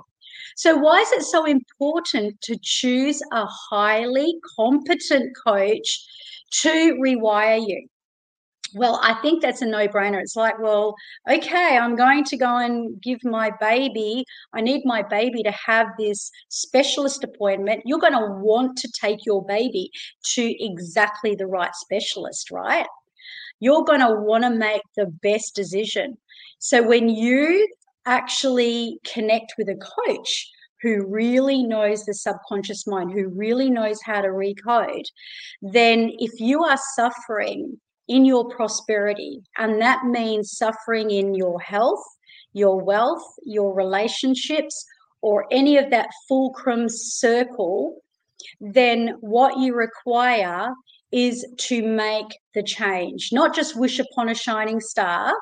So 0.56 0.78
why 0.78 1.00
is 1.00 1.12
it 1.12 1.24
so 1.24 1.46
important 1.46 2.40
to 2.42 2.58
choose 2.62 3.22
a 3.32 3.46
highly 3.46 4.34
competent 4.58 5.36
coach 5.46 6.06
to 6.62 6.96
rewire 7.02 7.66
you 7.66 7.88
well, 8.74 9.00
I 9.02 9.14
think 9.22 9.42
that's 9.42 9.62
a 9.62 9.66
no 9.66 9.88
brainer. 9.88 10.22
It's 10.22 10.36
like, 10.36 10.60
well, 10.60 10.96
okay, 11.30 11.78
I'm 11.78 11.96
going 11.96 12.24
to 12.26 12.38
go 12.38 12.58
and 12.58 13.02
give 13.02 13.24
my 13.24 13.52
baby, 13.60 14.26
I 14.54 14.62
need 14.62 14.84
my 14.86 15.04
baby 15.04 15.44
to 15.44 15.52
have 15.52 15.88
this 15.98 16.32
specialist 16.50 17.24
appointment. 17.24 17.84
You're 17.86 18.00
going 18.00 18.14
to 18.14 18.28
want 18.42 18.78
to 18.80 18.92
take 18.92 19.26
your 19.26 19.46
baby 19.46 19.90
to 20.36 20.64
exactly 20.64 21.36
the 21.36 21.48
right 21.48 21.74
specialist, 21.76 22.52
right? 22.52 22.88
You're 23.60 23.84
going 23.84 24.02
to 24.02 24.14
want 24.14 24.44
to 24.44 24.50
make 24.50 24.82
the 24.96 25.08
best 25.22 25.56
decision. 25.56 26.18
So 26.60 26.82
when 26.82 27.10
you 27.10 27.68
actually 28.06 28.98
connect 29.06 29.54
with 29.58 29.70
a 29.70 29.76
coach, 29.76 30.50
who 30.84 31.06
really 31.08 31.64
knows 31.64 32.04
the 32.04 32.14
subconscious 32.14 32.86
mind, 32.86 33.12
who 33.14 33.30
really 33.30 33.70
knows 33.70 34.00
how 34.04 34.20
to 34.20 34.28
recode, 34.28 35.06
then 35.62 36.12
if 36.20 36.42
you 36.42 36.62
are 36.62 36.78
suffering 36.96 37.80
in 38.08 38.26
your 38.26 38.50
prosperity. 38.50 39.42
And 39.58 39.82
that 39.82 40.06
means 40.06 40.58
suffering 40.58 41.12
in 41.12 41.36
your 41.36 41.60
health, 41.60 42.04
your 42.54 42.82
wealth, 42.82 43.24
your 43.46 43.74
relationships, 43.74 44.86
or 45.22 45.46
any 45.52 45.78
of 45.78 45.90
that 45.90 46.10
fulcrum 46.28 46.90
circle, 46.90 48.02
then 48.60 49.16
what 49.22 49.58
you 49.58 49.74
require 49.74 50.74
is 51.12 51.46
to 51.58 51.82
make 51.82 52.38
the 52.54 52.64
change, 52.64 53.30
not 53.32 53.56
just 53.56 53.78
wish 53.78 54.00
upon 54.00 54.30
a 54.30 54.36
shining 54.36 54.82
star 54.82 55.34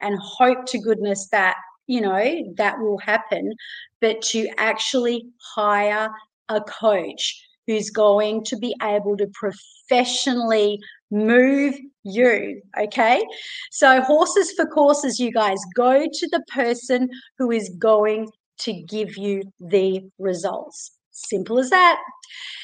and 0.00 0.18
hope 0.20 0.64
to 0.66 0.78
goodness 0.78 1.28
that, 1.30 1.56
you 1.86 2.00
know, 2.00 2.52
that 2.56 2.78
will 2.78 2.98
happen, 2.98 3.52
but 4.00 4.20
to 4.22 4.48
actually 4.58 5.24
hire 5.54 6.10
a 6.48 6.60
coach 6.62 7.47
who's 7.68 7.90
going 7.90 8.42
to 8.42 8.56
be 8.56 8.74
able 8.82 9.16
to 9.18 9.28
professionally 9.34 10.80
move 11.12 11.76
you. 12.02 12.60
Okay. 12.80 13.24
So, 13.70 14.00
horses 14.02 14.52
for 14.52 14.66
courses, 14.66 15.20
you 15.20 15.30
guys 15.30 15.58
go 15.76 16.06
to 16.10 16.28
the 16.32 16.42
person 16.48 17.08
who 17.38 17.52
is 17.52 17.70
going 17.78 18.30
to 18.60 18.72
give 18.72 19.16
you 19.16 19.42
the 19.60 20.02
results. 20.18 20.92
Simple 21.10 21.58
as 21.58 21.70
that. 21.70 22.00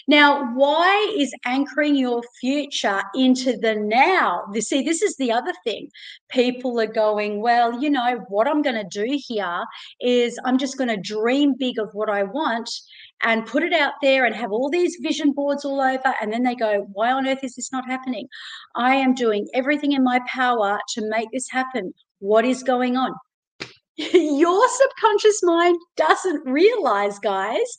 Now, 0.07 0.53
why 0.55 1.13
is 1.17 1.35
anchoring 1.45 1.97
your 1.97 2.23
future 2.41 3.03
into 3.15 3.57
the 3.57 3.75
now? 3.75 4.45
You 4.53 4.61
see, 4.61 4.83
this 4.83 5.03
is 5.03 5.17
the 5.17 5.33
other 5.33 5.53
thing. 5.65 5.89
People 6.31 6.79
are 6.79 6.87
going, 6.87 7.41
well, 7.41 7.81
you 7.81 7.91
know, 7.91 8.25
what 8.29 8.47
I'm 8.47 8.63
going 8.63 8.77
to 8.77 8.85
do 8.85 9.19
here 9.27 9.65
is 10.01 10.39
I'm 10.45 10.59
just 10.59 10.79
going 10.79 10.91
to 10.91 10.97
dream 10.97 11.55
big 11.59 11.79
of 11.79 11.89
what 11.95 12.11
I 12.11 12.23
want 12.23 12.71
and 13.23 13.47
put 13.47 13.63
it 13.63 13.73
out 13.73 13.95
there 14.03 14.25
and 14.25 14.35
have 14.35 14.53
all 14.53 14.69
these 14.69 14.99
vision 15.01 15.33
boards 15.33 15.65
all 15.65 15.81
over. 15.81 16.15
And 16.21 16.33
then 16.33 16.43
they 16.43 16.55
go, 16.55 16.87
why 16.93 17.13
on 17.13 17.27
earth 17.27 17.43
is 17.43 17.55
this 17.55 17.73
not 17.73 17.87
happening? 17.87 18.29
I 18.75 18.97
am 18.97 19.15
doing 19.15 19.47
everything 19.55 19.93
in 19.93 20.05
my 20.05 20.21
power 20.29 20.79
to 20.91 21.09
make 21.09 21.29
this 21.33 21.49
happen. 21.51 21.95
What 22.19 22.45
is 22.45 22.63
going 22.63 22.97
on? 22.97 23.15
your 23.97 24.69
subconscious 24.69 25.41
mind 25.43 25.79
doesn't 25.97 26.45
realize, 26.45 27.19
guys, 27.19 27.77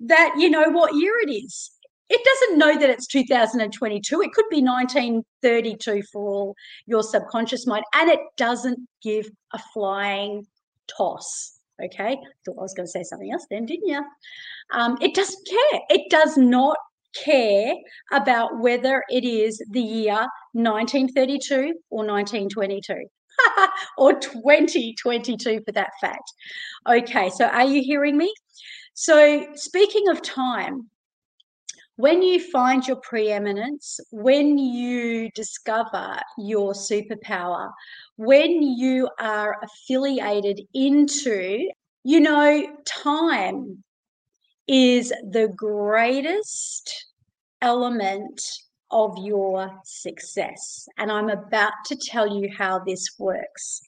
that 0.00 0.34
you 0.38 0.48
know 0.48 0.70
what 0.70 0.94
year 0.94 1.14
it 1.26 1.30
is. 1.30 1.72
It 2.08 2.24
doesn't 2.24 2.58
know 2.58 2.78
that 2.78 2.88
it's 2.88 3.08
2022. 3.08 4.22
It 4.22 4.32
could 4.32 4.44
be 4.48 4.62
1932 4.62 6.02
for 6.12 6.28
all 6.28 6.54
your 6.86 7.02
subconscious 7.02 7.66
mind, 7.66 7.84
and 7.94 8.08
it 8.08 8.20
doesn't 8.36 8.78
give 9.02 9.28
a 9.52 9.58
flying 9.74 10.46
toss. 10.86 11.55
Okay, 11.82 12.16
thought 12.44 12.56
I 12.58 12.62
was 12.62 12.74
going 12.74 12.86
to 12.86 12.90
say 12.90 13.02
something 13.02 13.30
else 13.30 13.46
then, 13.50 13.66
didn't 13.66 13.86
you? 13.86 14.02
Um, 14.72 14.96
it 15.00 15.14
doesn't 15.14 15.46
care. 15.46 15.80
It 15.90 16.10
does 16.10 16.36
not 16.36 16.76
care 17.24 17.74
about 18.12 18.58
whether 18.60 19.02
it 19.10 19.24
is 19.24 19.62
the 19.70 19.80
year 19.80 20.26
1932 20.52 21.74
or 21.90 22.06
1922. 22.06 22.94
or 23.98 24.18
2022 24.18 25.60
for 25.64 25.72
that 25.72 25.90
fact. 26.00 26.32
Okay, 26.88 27.30
so 27.30 27.46
are 27.46 27.66
you 27.66 27.82
hearing 27.82 28.16
me? 28.16 28.32
So, 28.94 29.46
speaking 29.54 30.08
of 30.08 30.22
time, 30.22 30.88
when 31.96 32.22
you 32.22 32.38
find 32.50 32.86
your 32.86 32.96
preeminence, 32.96 34.00
when 34.10 34.58
you 34.58 35.30
discover 35.30 36.20
your 36.38 36.72
superpower, 36.72 37.70
when 38.16 38.62
you 38.62 39.08
are 39.18 39.56
affiliated 39.62 40.60
into, 40.74 41.70
you 42.04 42.20
know, 42.20 42.66
time 42.84 43.82
is 44.68 45.08
the 45.30 45.48
greatest 45.56 47.06
element 47.62 48.42
of 48.90 49.16
your 49.18 49.80
success. 49.84 50.86
And 50.98 51.10
I'm 51.10 51.30
about 51.30 51.72
to 51.86 51.96
tell 51.96 52.28
you 52.28 52.50
how 52.56 52.78
this 52.80 53.08
works. 53.18 53.80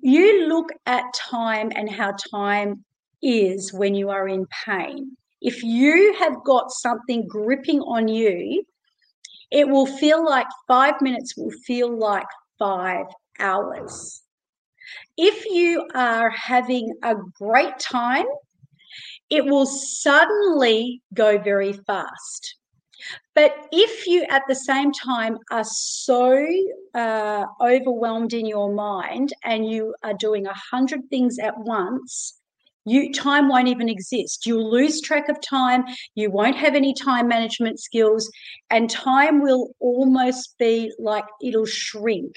You 0.00 0.46
look 0.46 0.68
at 0.86 1.04
time 1.14 1.72
and 1.74 1.90
how 1.90 2.14
time 2.32 2.84
is 3.22 3.72
when 3.72 3.94
you 3.94 4.10
are 4.10 4.28
in 4.28 4.46
pain. 4.64 5.16
If 5.42 5.64
you 5.64 6.14
have 6.20 6.44
got 6.44 6.70
something 6.70 7.26
gripping 7.26 7.80
on 7.80 8.06
you, 8.06 8.64
it 9.50 9.68
will 9.68 9.86
feel 9.86 10.24
like 10.24 10.46
five 10.68 10.94
minutes 11.02 11.36
will 11.36 11.50
feel 11.66 11.98
like 11.98 12.26
five 12.58 13.06
hours. 13.40 14.22
If 15.16 15.44
you 15.46 15.86
are 15.94 16.30
having 16.30 16.94
a 17.02 17.16
great 17.38 17.78
time, 17.80 18.26
it 19.30 19.44
will 19.44 19.66
suddenly 19.66 21.02
go 21.12 21.38
very 21.38 21.72
fast. 21.72 22.56
But 23.34 23.66
if 23.72 24.06
you 24.06 24.24
at 24.30 24.42
the 24.46 24.54
same 24.54 24.92
time 24.92 25.38
are 25.50 25.64
so 25.64 26.46
uh, 26.94 27.46
overwhelmed 27.60 28.32
in 28.32 28.46
your 28.46 28.72
mind 28.72 29.32
and 29.42 29.68
you 29.68 29.94
are 30.04 30.14
doing 30.14 30.46
a 30.46 30.54
hundred 30.70 31.08
things 31.10 31.38
at 31.38 31.58
once, 31.58 32.38
you 32.84 33.12
time 33.12 33.48
won't 33.48 33.68
even 33.68 33.88
exist. 33.88 34.46
You'll 34.46 34.70
lose 34.70 35.00
track 35.00 35.28
of 35.28 35.40
time. 35.40 35.84
You 36.14 36.30
won't 36.30 36.56
have 36.56 36.74
any 36.74 36.94
time 36.94 37.28
management 37.28 37.80
skills, 37.80 38.30
and 38.70 38.90
time 38.90 39.40
will 39.40 39.70
almost 39.80 40.54
be 40.58 40.92
like 40.98 41.24
it'll 41.42 41.66
shrink. 41.66 42.34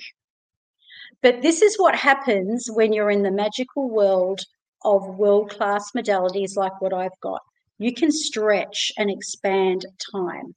But 1.21 1.41
this 1.41 1.61
is 1.61 1.77
what 1.77 1.95
happens 1.95 2.67
when 2.71 2.93
you're 2.93 3.09
in 3.09 3.23
the 3.23 3.31
magical 3.31 3.89
world 3.89 4.41
of 4.83 5.17
world 5.17 5.49
class 5.49 5.91
modalities 5.97 6.55
like 6.55 6.79
what 6.79 6.93
I've 6.93 7.19
got 7.21 7.41
you 7.77 7.93
can 7.93 8.11
stretch 8.11 8.91
and 8.97 9.09
expand 9.09 9.85
time. 10.13 10.55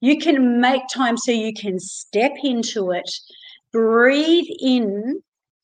You 0.00 0.18
can 0.18 0.60
make 0.60 0.82
time 0.92 1.16
so 1.16 1.32
you 1.32 1.52
can 1.52 1.78
step 1.78 2.32
into 2.42 2.90
it, 2.92 3.10
breathe 3.72 4.48
in 4.60 5.22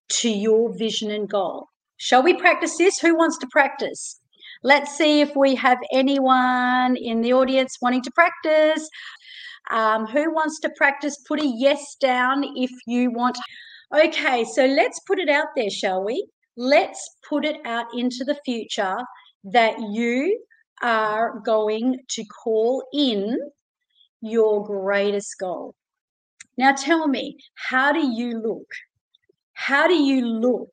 to 0.09 0.29
your 0.29 0.77
vision 0.77 1.11
and 1.11 1.29
goal. 1.29 1.69
Shall 1.97 2.23
we 2.23 2.35
practice 2.35 2.77
this? 2.77 2.99
Who 2.99 3.17
wants 3.17 3.39
to 3.39 3.47
practice? 3.51 4.21
Let's 4.63 4.97
see 4.97 5.21
if 5.21 5.37
we 5.37 5.55
have 5.57 5.79
anyone 5.93 6.97
in 6.97 7.21
the 7.21 7.33
audience 7.33 7.77
wanting 7.81 8.03
to 8.03 8.11
practice. 8.13 8.89
Um, 9.71 10.07
who 10.07 10.33
wants 10.33 10.61
to 10.61 10.71
practice? 10.77 11.17
Put 11.27 11.41
a 11.41 11.47
yes 11.47 11.97
down 12.01 12.45
if 12.57 12.71
you 12.87 13.11
want. 13.11 13.39
Okay, 13.95 14.45
so 14.45 14.65
let's 14.65 15.01
put 15.07 15.19
it 15.19 15.29
out 15.29 15.49
there, 15.57 15.71
shall 15.71 16.03
we? 16.05 16.27
Let's 16.57 17.01
put 17.29 17.45
it 17.45 17.57
out 17.65 17.87
into 17.95 18.25
the 18.25 18.39
future 18.45 18.97
that 19.45 19.75
you 19.93 20.39
are 20.83 21.41
going 21.45 21.99
to 22.09 22.25
call 22.25 22.83
in 22.93 23.39
your 24.21 24.65
greatest 24.65 25.35
goal. 25.39 25.75
Now, 26.57 26.73
tell 26.73 27.07
me, 27.09 27.37
how 27.55 27.93
do 27.93 28.07
you 28.07 28.41
look? 28.41 28.67
How 29.53 29.87
do 29.87 29.95
you 29.95 30.25
look 30.27 30.71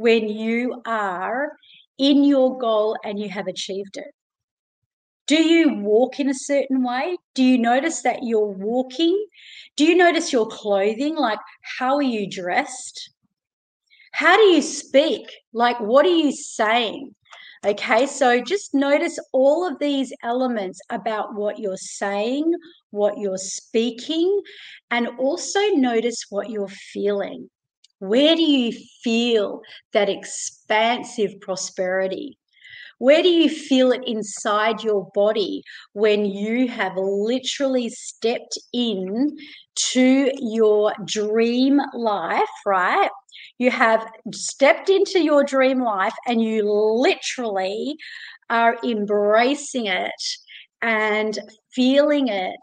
when 0.00 0.30
you 0.30 0.80
are 0.86 1.52
in 1.98 2.24
your 2.24 2.56
goal 2.58 2.96
and 3.04 3.18
you 3.18 3.28
have 3.28 3.46
achieved 3.46 3.98
it? 3.98 4.14
Do 5.26 5.42
you 5.42 5.74
walk 5.74 6.18
in 6.18 6.30
a 6.30 6.34
certain 6.34 6.82
way? 6.82 7.18
Do 7.34 7.44
you 7.44 7.58
notice 7.58 8.00
that 8.02 8.20
you're 8.22 8.54
walking? 8.70 9.26
Do 9.76 9.84
you 9.84 9.94
notice 9.94 10.32
your 10.32 10.48
clothing? 10.48 11.16
Like, 11.16 11.38
how 11.78 11.96
are 11.96 12.02
you 12.16 12.28
dressed? 12.30 13.10
How 14.12 14.38
do 14.38 14.42
you 14.42 14.62
speak? 14.62 15.30
Like, 15.52 15.78
what 15.78 16.06
are 16.06 16.16
you 16.24 16.32
saying? 16.32 17.14
Okay, 17.66 18.06
so 18.06 18.40
just 18.40 18.72
notice 18.72 19.18
all 19.32 19.68
of 19.68 19.78
these 19.80 20.14
elements 20.22 20.80
about 20.88 21.34
what 21.34 21.58
you're 21.58 21.76
saying, 21.76 22.50
what 22.90 23.18
you're 23.18 23.36
speaking, 23.36 24.40
and 24.90 25.08
also 25.18 25.60
notice 25.74 26.24
what 26.30 26.48
you're 26.48 26.74
feeling. 26.94 27.50
Where 28.00 28.34
do 28.34 28.42
you 28.42 28.72
feel 29.04 29.62
that 29.92 30.08
expansive 30.08 31.40
prosperity? 31.40 32.38
Where 32.98 33.22
do 33.22 33.28
you 33.30 33.48
feel 33.48 33.92
it 33.92 34.02
inside 34.06 34.82
your 34.82 35.10
body 35.14 35.62
when 35.94 36.26
you 36.26 36.68
have 36.68 36.92
literally 36.96 37.88
stepped 37.88 38.58
in 38.74 39.36
to 39.92 40.30
your 40.38 40.92
dream 41.06 41.80
life, 41.94 42.48
right? 42.66 43.10
You 43.58 43.70
have 43.70 44.06
stepped 44.32 44.90
into 44.90 45.22
your 45.22 45.44
dream 45.44 45.82
life 45.82 46.14
and 46.26 46.42
you 46.42 46.70
literally 46.70 47.96
are 48.50 48.76
embracing 48.84 49.86
it 49.86 50.22
and 50.82 51.38
feeling 51.72 52.28
it 52.28 52.60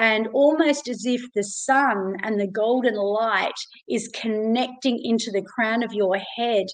and 0.00 0.28
almost 0.28 0.88
as 0.88 1.04
if 1.04 1.20
the 1.34 1.44
sun 1.44 2.16
and 2.22 2.40
the 2.40 2.46
golden 2.46 2.94
light 2.94 3.52
is 3.86 4.10
connecting 4.14 4.98
into 5.04 5.30
the 5.30 5.42
crown 5.42 5.82
of 5.82 5.92
your 5.92 6.16
head 6.36 6.64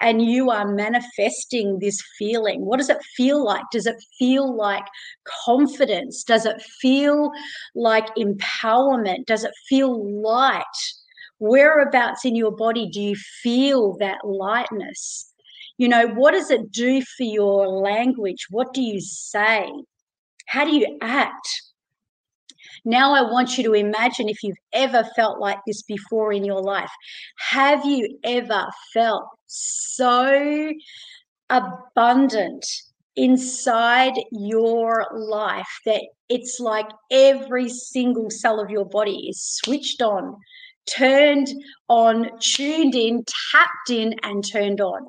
and 0.00 0.20
you 0.20 0.50
are 0.50 0.70
manifesting 0.70 1.78
this 1.78 1.98
feeling. 2.18 2.60
What 2.66 2.76
does 2.76 2.90
it 2.90 3.02
feel 3.16 3.42
like? 3.42 3.64
Does 3.72 3.86
it 3.86 3.96
feel 4.18 4.54
like 4.54 4.84
confidence? 5.46 6.22
Does 6.24 6.44
it 6.44 6.60
feel 6.60 7.30
like 7.74 8.14
empowerment? 8.16 9.24
Does 9.24 9.44
it 9.44 9.54
feel 9.66 10.22
light? 10.22 10.62
Whereabouts 11.38 12.26
in 12.26 12.36
your 12.36 12.52
body 12.54 12.90
do 12.90 13.00
you 13.00 13.16
feel 13.42 13.96
that 13.96 14.18
lightness? 14.24 15.32
You 15.78 15.88
know, 15.88 16.06
what 16.08 16.32
does 16.32 16.50
it 16.50 16.70
do 16.70 17.00
for 17.00 17.24
your 17.24 17.66
language? 17.66 18.46
What 18.50 18.74
do 18.74 18.82
you 18.82 19.00
say? 19.00 19.72
How 20.46 20.66
do 20.66 20.76
you 20.76 20.98
act? 21.00 21.48
Now, 22.84 23.14
I 23.14 23.22
want 23.22 23.56
you 23.56 23.64
to 23.64 23.72
imagine 23.72 24.28
if 24.28 24.42
you've 24.42 24.56
ever 24.72 25.04
felt 25.16 25.40
like 25.40 25.58
this 25.66 25.82
before 25.82 26.32
in 26.32 26.44
your 26.44 26.62
life. 26.62 26.90
Have 27.38 27.84
you 27.84 28.18
ever 28.24 28.66
felt 28.92 29.24
so 29.46 30.70
abundant 31.50 32.66
inside 33.16 34.14
your 34.32 35.06
life 35.14 35.68
that 35.86 36.02
it's 36.28 36.58
like 36.58 36.88
every 37.10 37.68
single 37.68 38.28
cell 38.28 38.60
of 38.60 38.70
your 38.70 38.84
body 38.84 39.28
is 39.28 39.40
switched 39.40 40.02
on 40.02 40.36
turned 40.86 41.48
on, 41.88 42.28
tuned 42.40 42.94
in, 42.94 43.24
tapped 43.52 43.90
in, 43.90 44.14
and 44.22 44.44
turned 44.46 44.80
on. 44.80 45.06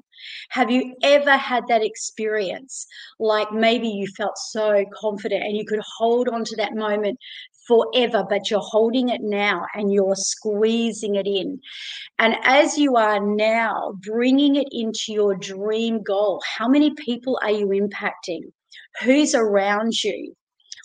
Have 0.50 0.72
you 0.72 0.96
ever 1.04 1.38
had 1.38 1.64
that 1.68 1.84
experience? 1.84 2.88
Like 3.20 3.52
maybe 3.52 3.88
you 3.88 4.08
felt 4.18 4.38
so 4.38 4.86
confident 5.00 5.44
and 5.44 5.56
you 5.56 5.66
could 5.66 5.82
hold 5.98 6.30
on 6.30 6.44
to 6.46 6.56
that 6.58 6.74
moment 6.74 7.20
forever, 7.68 8.24
but 8.30 8.50
you're 8.50 8.60
holding 8.60 9.10
it 9.10 9.22
now 9.22 9.66
and 9.74 9.92
you're 9.92 10.16
squeezing 10.16 11.16
it 11.16 11.28
in. 11.28 11.60
And 12.20 12.36
as 12.44 12.78
you 12.78 12.96
are 12.96 13.20
now 13.20 13.94
bringing 14.02 14.56
it 14.56 14.68
into 14.72 15.14
your 15.14 15.36
dream 15.36 16.02
goal, 16.04 16.42
how 16.58 16.68
many 16.68 16.94
people 16.94 17.40
are 17.44 17.52
you 17.52 17.68
impacting? 17.68 18.42
Who's 19.02 19.36
around 19.36 20.04
you? 20.04 20.34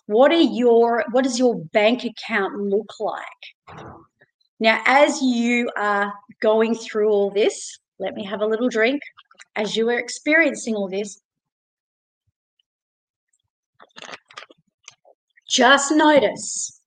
What 0.06 0.32
are 0.32 0.40
your 0.40 1.04
what 1.12 1.24
does 1.24 1.38
your 1.38 1.56
bank 1.72 2.04
account 2.04 2.56
look 2.58 2.92
like? 2.98 3.86
Now, 4.58 4.82
as 4.84 5.22
you 5.22 5.70
are 5.76 6.12
going 6.42 6.74
through 6.74 7.10
all 7.10 7.30
this, 7.30 7.78
let 7.98 8.14
me 8.14 8.24
have 8.24 8.40
a 8.40 8.46
little 8.46 8.68
drink. 8.68 9.00
As 9.56 9.76
you 9.76 9.88
are 9.88 9.98
experiencing 9.98 10.74
all 10.74 10.88
this, 10.88 11.20
just 15.50 15.90
notice 15.90 16.80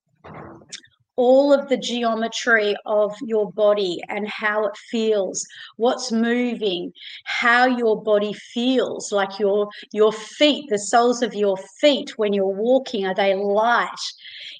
all 1.16 1.52
of 1.52 1.68
the 1.68 1.76
geometry 1.76 2.74
of 2.86 3.14
your 3.22 3.52
body 3.52 4.00
and 4.08 4.26
how 4.26 4.64
it 4.64 4.76
feels 4.90 5.46
what's 5.76 6.10
moving 6.10 6.90
how 7.24 7.66
your 7.66 8.02
body 8.02 8.32
feels 8.32 9.12
like 9.12 9.38
your 9.38 9.68
your 9.92 10.10
feet 10.12 10.64
the 10.70 10.78
soles 10.78 11.22
of 11.22 11.34
your 11.34 11.58
feet 11.80 12.10
when 12.16 12.32
you're 12.32 12.46
walking 12.46 13.06
are 13.06 13.14
they 13.14 13.34
light? 13.34 13.90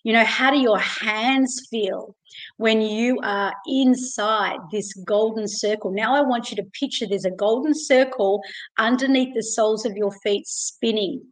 You 0.03 0.13
know 0.13 0.25
how 0.25 0.51
do 0.51 0.59
your 0.59 0.79
hands 0.79 1.67
feel 1.71 2.15
when 2.59 2.83
you 2.83 3.19
are 3.23 3.55
inside 3.67 4.59
this 4.71 4.93
golden 5.07 5.49
circle? 5.49 5.91
Now 5.93 6.15
i 6.15 6.21
want 6.21 6.51
you 6.51 6.57
to 6.59 6.71
picture 6.79 7.07
there's 7.07 7.25
a 7.25 7.31
golden 7.31 7.75
circle 7.75 8.43
underneath 8.79 9.35
the 9.35 9.43
soles 9.43 9.87
of 9.87 9.97
your 9.97 10.13
feet 10.23 10.47
spinning 10.47 11.23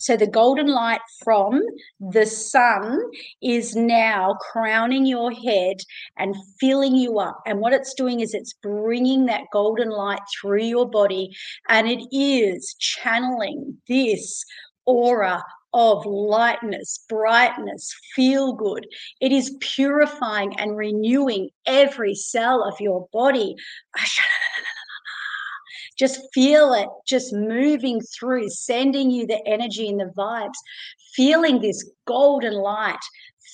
so 0.00 0.16
the 0.16 0.26
golden 0.26 0.66
light 0.66 1.02
from 1.22 1.60
the 2.00 2.24
sun 2.24 2.98
is 3.42 3.76
now 3.76 4.34
crowning 4.50 5.04
your 5.04 5.30
head 5.30 5.76
and 6.16 6.34
filling 6.58 6.96
you 6.96 7.18
up. 7.18 7.40
And 7.46 7.60
what 7.60 7.74
it's 7.74 7.92
doing 7.92 8.20
is 8.20 8.32
it's 8.32 8.54
bringing 8.54 9.26
that 9.26 9.44
golden 9.52 9.90
light 9.90 10.22
through 10.40 10.64
your 10.64 10.88
body 10.88 11.36
and 11.68 11.86
it 11.86 12.02
is 12.10 12.74
channeling 12.78 13.76
this 13.88 14.44
aura 14.86 15.44
of 15.72 16.04
lightness, 16.04 17.04
brightness, 17.08 17.94
feel 18.14 18.54
good. 18.54 18.86
It 19.20 19.32
is 19.32 19.56
purifying 19.60 20.58
and 20.58 20.76
renewing 20.76 21.50
every 21.66 22.14
cell 22.14 22.64
of 22.64 22.80
your 22.80 23.06
body. 23.12 23.54
Just 26.00 26.18
feel 26.32 26.72
it 26.72 26.88
just 27.06 27.30
moving 27.34 28.00
through, 28.00 28.48
sending 28.48 29.10
you 29.10 29.26
the 29.26 29.46
energy 29.46 29.86
and 29.86 30.00
the 30.00 30.10
vibes, 30.16 30.56
feeling 31.14 31.60
this 31.60 31.90
golden 32.06 32.54
light, 32.54 32.96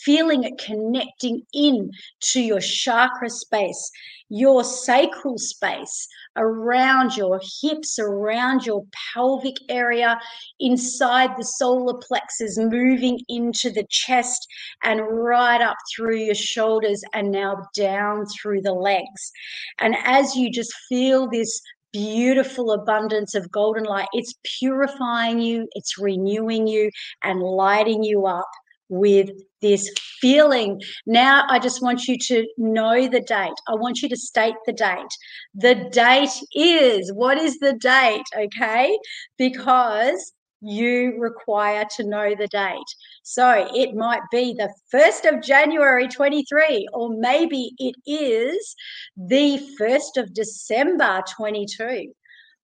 feeling 0.04 0.44
it 0.44 0.56
connecting 0.58 1.42
in 1.52 1.90
to 2.20 2.40
your 2.40 2.60
chakra 2.60 3.28
space, 3.28 3.90
your 4.28 4.62
sacral 4.62 5.38
space, 5.38 6.06
around 6.36 7.16
your 7.16 7.40
hips, 7.60 7.98
around 7.98 8.64
your 8.64 8.84
pelvic 9.12 9.56
area, 9.68 10.16
inside 10.60 11.30
the 11.36 11.44
solar 11.44 11.98
plexus, 12.06 12.58
moving 12.58 13.18
into 13.28 13.70
the 13.70 13.86
chest 13.90 14.46
and 14.84 15.00
right 15.00 15.60
up 15.60 15.76
through 15.96 16.18
your 16.18 16.34
shoulders 16.34 17.02
and 17.12 17.32
now 17.32 17.56
down 17.74 18.24
through 18.26 18.60
the 18.62 18.74
legs. 18.74 19.32
And 19.80 19.96
as 20.04 20.36
you 20.36 20.48
just 20.48 20.72
feel 20.88 21.28
this 21.28 21.60
beautiful 21.92 22.72
abundance 22.72 23.34
of 23.34 23.50
golden 23.50 23.84
light. 23.84 24.08
It's 24.12 24.34
purifying 24.58 25.40
you, 25.40 25.68
it's 25.72 25.98
renewing 25.98 26.66
you, 26.66 26.90
and 27.22 27.40
lighting 27.40 28.02
you 28.02 28.26
up 28.26 28.48
with 28.88 29.30
this 29.62 29.90
feeling. 30.20 30.80
Now, 31.06 31.44
I 31.48 31.58
just 31.58 31.82
want 31.82 32.06
you 32.06 32.16
to 32.18 32.46
know 32.56 33.08
the 33.08 33.20
date. 33.20 33.54
I 33.68 33.74
want 33.74 34.02
you 34.02 34.08
to 34.08 34.16
state 34.16 34.54
the 34.64 34.72
date. 34.72 35.06
The 35.54 35.74
date 35.90 36.30
is 36.54 37.12
what 37.12 37.38
is 37.38 37.58
the 37.58 37.72
date? 37.74 38.24
Okay, 38.36 38.96
because 39.38 40.32
you 40.60 41.16
require 41.18 41.84
to 41.96 42.04
know 42.04 42.34
the 42.34 42.48
date. 42.48 42.94
So 43.22 43.68
it 43.74 43.94
might 43.94 44.22
be 44.30 44.54
the 44.54 44.72
1st 44.92 45.34
of 45.36 45.42
January 45.42 46.08
23, 46.08 46.88
or 46.92 47.10
maybe 47.10 47.72
it 47.78 47.94
is 48.06 48.74
the 49.16 49.60
1st 49.80 50.22
of 50.22 50.34
December 50.34 51.22
22. 51.36 52.12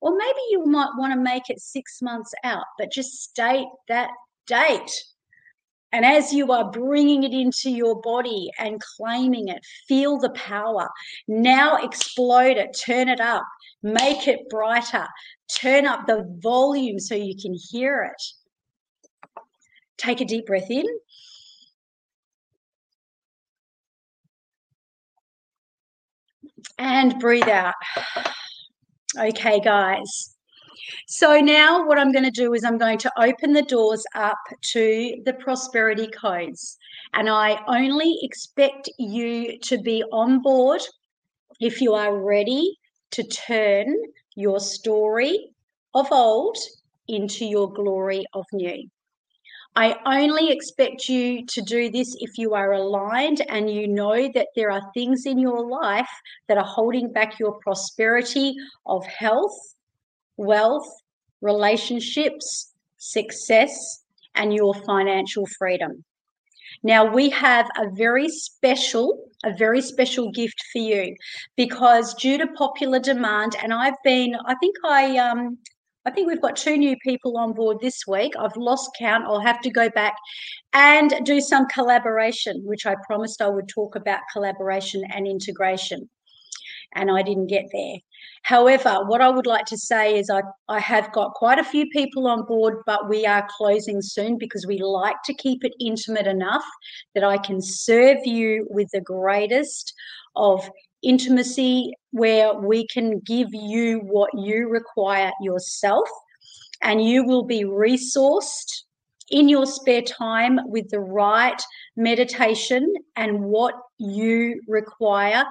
Or 0.00 0.16
maybe 0.16 0.40
you 0.50 0.64
might 0.66 0.90
want 0.98 1.12
to 1.12 1.20
make 1.20 1.48
it 1.48 1.60
six 1.60 2.02
months 2.02 2.32
out, 2.42 2.64
but 2.78 2.90
just 2.90 3.22
state 3.22 3.68
that 3.88 4.10
date. 4.46 4.90
And 5.92 6.06
as 6.06 6.32
you 6.32 6.50
are 6.52 6.70
bringing 6.70 7.22
it 7.22 7.32
into 7.32 7.70
your 7.70 8.00
body 8.00 8.50
and 8.58 8.80
claiming 8.96 9.48
it, 9.48 9.60
feel 9.86 10.18
the 10.18 10.30
power. 10.30 10.88
Now 11.28 11.76
explode 11.76 12.56
it, 12.56 12.76
turn 12.84 13.08
it 13.08 13.20
up, 13.20 13.44
make 13.82 14.28
it 14.28 14.48
brighter, 14.48 15.06
turn 15.54 15.86
up 15.86 16.06
the 16.06 16.24
volume 16.40 16.98
so 16.98 17.14
you 17.14 17.34
can 17.40 17.54
hear 17.70 18.02
it. 18.02 18.22
Take 19.98 20.20
a 20.20 20.24
deep 20.24 20.46
breath 20.46 20.70
in. 20.70 20.86
And 26.78 27.18
breathe 27.18 27.48
out. 27.48 27.74
Okay, 29.18 29.60
guys. 29.60 30.36
So 31.06 31.38
now 31.38 31.86
what 31.86 31.98
I'm 31.98 32.12
going 32.12 32.24
to 32.24 32.30
do 32.30 32.54
is 32.54 32.64
I'm 32.64 32.78
going 32.78 32.98
to 32.98 33.12
open 33.18 33.52
the 33.52 33.62
doors 33.62 34.04
up 34.14 34.38
to 34.72 35.22
the 35.24 35.34
prosperity 35.34 36.08
codes. 36.08 36.78
And 37.12 37.28
I 37.28 37.58
only 37.66 38.18
expect 38.22 38.88
you 38.98 39.58
to 39.60 39.78
be 39.78 40.02
on 40.12 40.40
board 40.40 40.80
if 41.60 41.80
you 41.80 41.94
are 41.94 42.18
ready 42.18 42.78
to 43.12 43.22
turn 43.24 43.94
your 44.34 44.60
story 44.60 45.52
of 45.94 46.10
old 46.10 46.56
into 47.08 47.44
your 47.44 47.72
glory 47.72 48.24
of 48.34 48.44
new. 48.52 48.88
I 49.74 49.96
only 50.04 50.50
expect 50.50 51.08
you 51.08 51.46
to 51.46 51.62
do 51.62 51.90
this 51.90 52.14
if 52.20 52.36
you 52.36 52.52
are 52.52 52.72
aligned 52.72 53.40
and 53.48 53.70
you 53.70 53.88
know 53.88 54.30
that 54.34 54.48
there 54.54 54.70
are 54.70 54.82
things 54.92 55.24
in 55.24 55.38
your 55.38 55.66
life 55.66 56.10
that 56.48 56.58
are 56.58 56.64
holding 56.64 57.10
back 57.10 57.38
your 57.38 57.58
prosperity 57.62 58.54
of 58.84 59.06
health, 59.06 59.56
wealth, 60.36 60.86
relationships, 61.40 62.74
success, 62.98 64.04
and 64.34 64.52
your 64.52 64.74
financial 64.74 65.46
freedom. 65.58 66.04
Now, 66.82 67.04
we 67.04 67.30
have 67.30 67.68
a 67.76 67.90
very 67.90 68.28
special, 68.28 69.28
a 69.44 69.52
very 69.56 69.80
special 69.80 70.30
gift 70.30 70.62
for 70.72 70.78
you 70.78 71.14
because 71.56 72.14
due 72.14 72.38
to 72.38 72.46
popular 72.48 72.98
demand, 72.98 73.56
and 73.62 73.72
I've 73.72 74.00
been, 74.04 74.34
I 74.46 74.54
think 74.56 74.76
I, 74.84 75.18
um, 75.18 75.58
I 76.04 76.10
think 76.10 76.26
we've 76.26 76.42
got 76.42 76.56
two 76.56 76.76
new 76.76 76.96
people 76.98 77.38
on 77.38 77.52
board 77.52 77.78
this 77.80 78.06
week. 78.08 78.34
I've 78.38 78.56
lost 78.56 78.90
count. 78.98 79.24
I'll 79.24 79.40
have 79.40 79.60
to 79.60 79.70
go 79.70 79.88
back 79.90 80.16
and 80.72 81.12
do 81.24 81.40
some 81.40 81.66
collaboration, 81.68 82.62
which 82.64 82.86
I 82.86 82.96
promised 83.06 83.40
I 83.40 83.48
would 83.48 83.68
talk 83.68 83.94
about 83.94 84.20
collaboration 84.32 85.02
and 85.12 85.26
integration. 85.26 86.08
And 86.94 87.10
I 87.10 87.22
didn't 87.22 87.46
get 87.46 87.66
there. 87.72 87.96
However, 88.42 89.04
what 89.06 89.20
I 89.20 89.28
would 89.28 89.46
like 89.46 89.66
to 89.66 89.78
say 89.78 90.18
is 90.18 90.28
I, 90.28 90.42
I 90.68 90.80
have 90.80 91.12
got 91.12 91.34
quite 91.34 91.58
a 91.58 91.64
few 91.64 91.86
people 91.90 92.26
on 92.26 92.44
board, 92.44 92.78
but 92.86 93.08
we 93.08 93.24
are 93.24 93.48
closing 93.56 94.02
soon 94.02 94.36
because 94.36 94.66
we 94.66 94.78
like 94.82 95.16
to 95.26 95.34
keep 95.34 95.64
it 95.64 95.72
intimate 95.80 96.26
enough 96.26 96.64
that 97.14 97.24
I 97.24 97.38
can 97.38 97.60
serve 97.60 98.18
you 98.24 98.66
with 98.70 98.88
the 98.92 99.00
greatest 99.00 99.94
of 100.36 100.68
intimacy 101.02 101.92
where 102.10 102.54
we 102.54 102.86
can 102.86 103.20
give 103.20 103.48
you 103.52 104.00
what 104.00 104.30
you 104.34 104.68
require 104.68 105.32
yourself 105.40 106.08
and 106.82 107.04
you 107.04 107.24
will 107.24 107.44
be 107.44 107.64
resourced 107.64 108.82
in 109.30 109.48
your 109.48 109.66
spare 109.66 110.02
time 110.02 110.58
with 110.64 110.88
the 110.90 111.00
right 111.00 111.60
meditation 111.96 112.92
and 113.16 113.40
what 113.40 113.74
you 113.98 114.60
require 114.68 115.44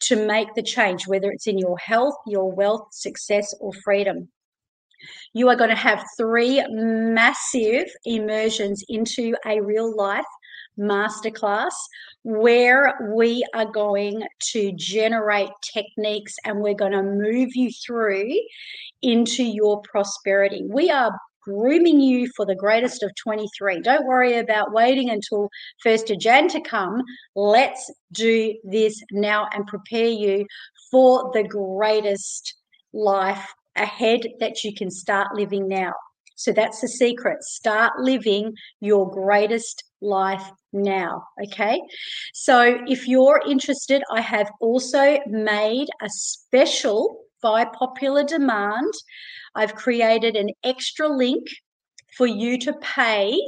to 0.00 0.26
make 0.26 0.54
the 0.54 0.62
change, 0.62 1.06
whether 1.06 1.30
it's 1.30 1.46
in 1.46 1.58
your 1.58 1.78
health, 1.78 2.14
your 2.26 2.52
wealth, 2.52 2.88
success, 2.92 3.54
or 3.60 3.72
freedom. 3.84 4.28
You 5.32 5.48
are 5.48 5.56
going 5.56 5.70
to 5.70 5.76
have 5.76 6.04
three 6.16 6.64
massive 6.70 7.86
immersions 8.04 8.82
into 8.88 9.36
a 9.44 9.60
real 9.60 9.94
life 9.94 10.24
masterclass 10.78 11.72
where 12.22 12.94
we 13.14 13.44
are 13.54 13.70
going 13.70 14.22
to 14.52 14.72
generate 14.76 15.48
techniques 15.72 16.34
and 16.44 16.60
we're 16.60 16.74
going 16.74 16.92
to 16.92 17.02
move 17.02 17.54
you 17.54 17.70
through 17.70 18.32
into 19.02 19.42
your 19.42 19.80
prosperity. 19.82 20.62
We 20.66 20.90
are 20.90 21.12
grooming 21.46 22.00
you 22.00 22.28
for 22.36 22.44
the 22.44 22.56
greatest 22.56 23.02
of 23.04 23.10
23. 23.22 23.80
Don't 23.80 24.04
worry 24.04 24.38
about 24.38 24.72
waiting 24.72 25.10
until 25.10 25.48
1st 25.84 26.10
of 26.10 26.18
Jan 26.18 26.48
to 26.48 26.60
come. 26.60 27.00
Let's 27.36 27.90
do 28.12 28.52
this 28.64 29.00
now 29.12 29.46
and 29.54 29.66
prepare 29.66 30.08
you 30.08 30.44
for 30.90 31.30
the 31.32 31.44
greatest 31.44 32.54
life 32.92 33.46
ahead 33.76 34.20
that 34.40 34.64
you 34.64 34.74
can 34.74 34.90
start 34.90 35.34
living 35.34 35.68
now. 35.68 35.92
So 36.34 36.52
that's 36.52 36.80
the 36.80 36.88
secret. 36.88 37.42
Start 37.42 37.92
living 37.98 38.52
your 38.80 39.08
greatest 39.10 39.84
life 40.00 40.50
now. 40.72 41.22
Okay. 41.44 41.80
So 42.34 42.78
if 42.88 43.06
you're 43.06 43.40
interested, 43.48 44.02
I 44.12 44.20
have 44.20 44.50
also 44.60 45.18
made 45.26 45.88
a 46.02 46.08
special 46.10 47.25
by 47.46 47.64
popular 47.64 48.24
demand. 48.24 48.92
I've 49.54 49.76
created 49.76 50.34
an 50.34 50.50
extra 50.64 51.06
link 51.06 51.46
for 52.16 52.26
you 52.26 52.58
to 52.58 52.72
pay 52.80 53.40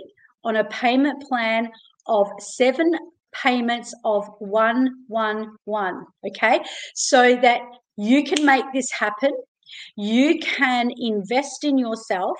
on 0.45 0.55
a 0.55 0.65
payment 0.67 1.21
plan 1.29 1.69
of 2.07 2.29
seven 2.39 2.93
payments 3.33 3.93
of 4.05 4.25
111. 4.39 6.07
Okay. 6.29 6.61
So 6.95 7.35
that 7.43 7.61
you 7.97 8.23
can 8.23 8.47
make 8.47 8.67
this 8.73 8.89
happen. 8.93 9.33
You 9.97 10.39
can 10.39 10.93
invest 10.97 11.65
in 11.65 11.77
yourself 11.77 12.39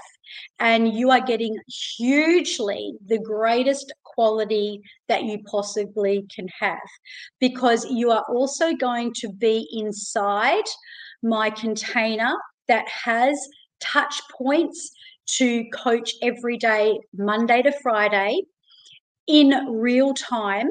and 0.61 0.95
you 0.95 1.11
are 1.11 1.21
getting 1.21 1.59
hugely 1.97 2.95
the 3.05 3.19
greatest 3.19 3.93
quality 4.05 4.81
that 5.09 5.25
you 5.25 5.43
possibly 5.51 6.25
can 6.35 6.49
have 6.61 6.89
because 7.41 7.85
you 7.91 8.13
are 8.13 8.25
also 8.29 8.75
going 8.75 9.13
to 9.15 9.29
be 9.29 9.69
inside 9.73 10.69
my 11.23 11.51
container 11.51 12.35
that 12.69 12.89
has 12.89 13.39
touch 13.81 14.21
points 14.37 14.91
to 15.27 15.65
coach 15.71 16.13
every 16.23 16.57
day, 16.57 16.99
Monday 17.17 17.63
to 17.63 17.73
Friday, 17.83 18.43
in 19.27 19.51
real 19.71 20.15
time. 20.15 20.69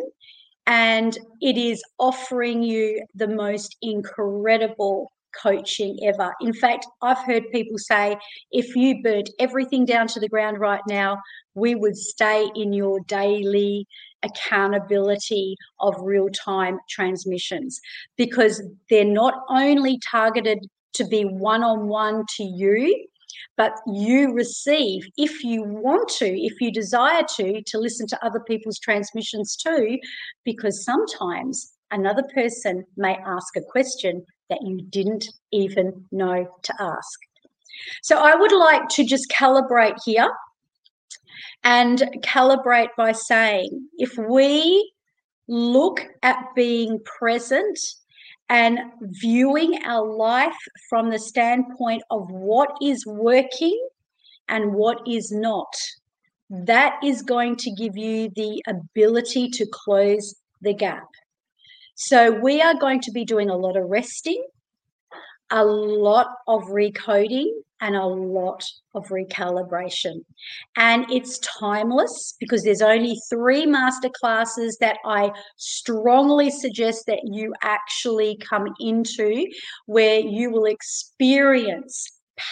And 0.66 1.18
it 1.42 1.58
is 1.58 1.82
offering 1.98 2.64
you 2.64 3.06
the 3.16 3.28
most 3.28 3.78
incredible 3.82 5.12
coaching 5.42 6.00
ever. 6.04 6.34
In 6.42 6.54
fact, 6.54 6.86
I've 7.02 7.24
heard 7.26 7.52
people 7.52 7.78
say 7.78 8.18
if 8.52 8.76
you 8.76 9.02
burnt 9.02 9.30
everything 9.40 9.86
down 9.86 10.08
to 10.08 10.20
the 10.20 10.30
ground 10.30 10.60
right 10.60 10.82
now, 10.88 11.18
we 11.56 11.76
would 11.76 11.98
stay 11.98 12.50
in 12.56 12.74
your 12.74 13.00
daily 13.02 13.88
accountability 14.24 15.56
of 15.80 15.96
real 16.02 16.30
time 16.30 16.80
transmissions 16.90 17.80
because 18.18 18.62
they're 18.90 19.06
not 19.06 19.44
only 19.50 20.00
targeted 20.10 20.60
to 20.94 21.06
be 21.06 21.24
one 21.24 21.64
on 21.64 21.88
one 21.88 22.26
to 22.38 22.44
you. 22.44 23.08
But 23.56 23.74
you 23.88 24.34
receive, 24.34 25.04
if 25.18 25.44
you 25.44 25.64
want 25.64 26.10
to, 26.20 26.26
if 26.26 26.62
you 26.62 26.72
desire 26.72 27.24
to, 27.36 27.62
to 27.62 27.78
listen 27.78 28.08
to 28.08 28.26
other 28.26 28.40
people's 28.40 28.80
transmissions 28.80 29.56
too, 29.56 30.00
because 30.44 30.84
sometimes 30.86 31.74
another 31.92 32.24
person 32.34 32.84
may 32.96 33.18
ask 33.26 33.56
a 33.56 33.62
question 33.62 34.26
that 34.50 34.60
you 34.64 34.82
didn't 34.82 35.28
even 35.52 36.06
know 36.12 36.48
to 36.64 36.74
ask. 36.80 37.20
So 38.02 38.18
I 38.18 38.36
would 38.36 38.52
like 38.52 38.88
to 38.90 39.06
just 39.06 39.30
calibrate 39.30 39.98
here 40.06 40.30
and 41.64 42.00
calibrate 42.24 42.90
by 42.98 43.12
saying 43.12 43.88
if 43.98 44.18
we 44.18 44.92
look 45.48 46.06
at 46.24 46.38
being 46.56 47.00
present 47.20 47.78
and 48.50 48.80
viewing 49.02 49.80
our 49.84 50.06
life 50.06 50.56
from 50.90 51.10
the 51.10 51.20
standpoint 51.20 52.02
of 52.10 52.30
what 52.30 52.70
is 52.82 53.06
working 53.06 53.78
and 54.48 54.74
what 54.74 55.02
is 55.08 55.32
not, 55.32 55.74
that 56.50 56.98
is 57.04 57.22
going 57.22 57.56
to 57.58 57.72
give 57.72 57.98
you 57.98 58.30
the 58.36 58.64
ability 58.68 59.50
to 59.50 59.66
close 59.72 60.36
the 60.62 60.74
gap. 60.74 61.08
So 62.00 62.30
we 62.30 62.62
are 62.62 62.76
going 62.76 63.02
to 63.02 63.12
be 63.12 63.26
doing 63.26 63.50
a 63.50 63.58
lot 63.58 63.76
of 63.76 63.90
resting, 63.90 64.46
a 65.50 65.66
lot 65.66 66.28
of 66.48 66.62
recoding, 66.66 67.50
and 67.82 67.96
a 67.96 68.06
lot 68.06 68.64
of 68.94 69.08
recalibration. 69.08 70.24
And 70.76 71.12
it's 71.12 71.40
timeless 71.40 72.36
because 72.40 72.64
there's 72.64 72.84
only 72.84 73.18
three 73.32 73.66
master 73.66 74.10
classes 74.10 74.78
that 74.80 74.98
I 75.06 75.32
strongly 75.58 76.52
suggest 76.52 77.08
that 77.08 77.22
you 77.24 77.52
actually 77.64 78.38
come 78.48 78.68
into 78.80 79.48
where 79.88 80.20
you 80.20 80.52
will 80.52 80.66
experience 80.66 82.06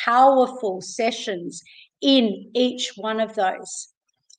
powerful 0.05 0.81
sessions 0.81 1.62
in 2.01 2.49
each 2.55 2.93
one 2.97 3.19
of 3.19 3.36
those 3.36 3.89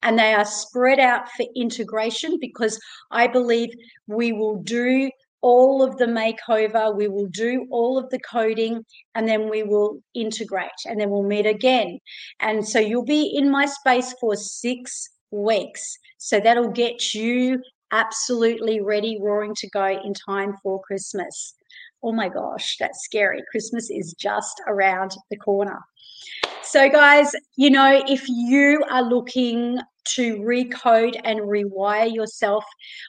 and 0.03 0.19
they 0.19 0.35
are 0.35 0.45
spread 0.45 0.99
out 0.99 1.31
for 1.33 1.47
integration 1.55 2.39
because 2.41 2.79
I 3.11 3.27
believe 3.27 3.71
we 4.07 4.33
will 4.33 4.63
do 4.63 5.11
all 5.43 5.83
of 5.83 5.97
the 5.99 6.07
makeover, 6.07 6.97
we 6.97 7.09
will 7.09 7.29
do 7.29 7.67
all 7.71 7.99
of 7.99 8.11
the 8.11 8.19
coding, 8.19 8.85
and 9.15 9.29
then 9.29 9.49
we 9.49 9.63
will 9.63 10.01
integrate 10.15 10.71
and 10.87 11.01
then 11.01 11.11
we'll 11.11 11.23
meet 11.23 11.47
again. 11.47 11.99
And 12.41 12.67
so 12.67 12.81
you'll 12.81 13.05
be 13.05 13.33
in 13.37 13.51
my 13.51 13.67
space 13.67 14.15
for 14.21 14.35
six 14.35 15.09
weeks. 15.31 15.99
So 16.19 16.41
that'll 16.41 16.71
get 16.71 17.15
you 17.15 17.63
absolutely 17.93 18.81
ready, 18.81 19.19
roaring 19.21 19.55
to 19.59 19.71
go 19.71 19.87
in 19.87 20.15
time 20.15 20.55
for 20.63 20.81
Christmas. 20.83 21.55
Oh 22.03 22.13
my 22.13 22.29
gosh, 22.29 22.77
that's 22.79 23.05
scary. 23.05 23.43
Christmas 23.51 23.91
is 23.91 24.15
just 24.19 24.61
around 24.67 25.13
the 25.31 25.37
corner. 25.37 25.79
So, 26.63 26.89
guys, 26.89 27.33
you 27.57 27.71
know, 27.71 28.03
if 28.09 28.29
you 28.29 28.83
are 28.91 29.03
looking 29.03 29.79
to 30.15 30.37
recode 30.39 31.19
and 31.25 31.41
rewire 31.41 32.13
yourself, 32.13 32.65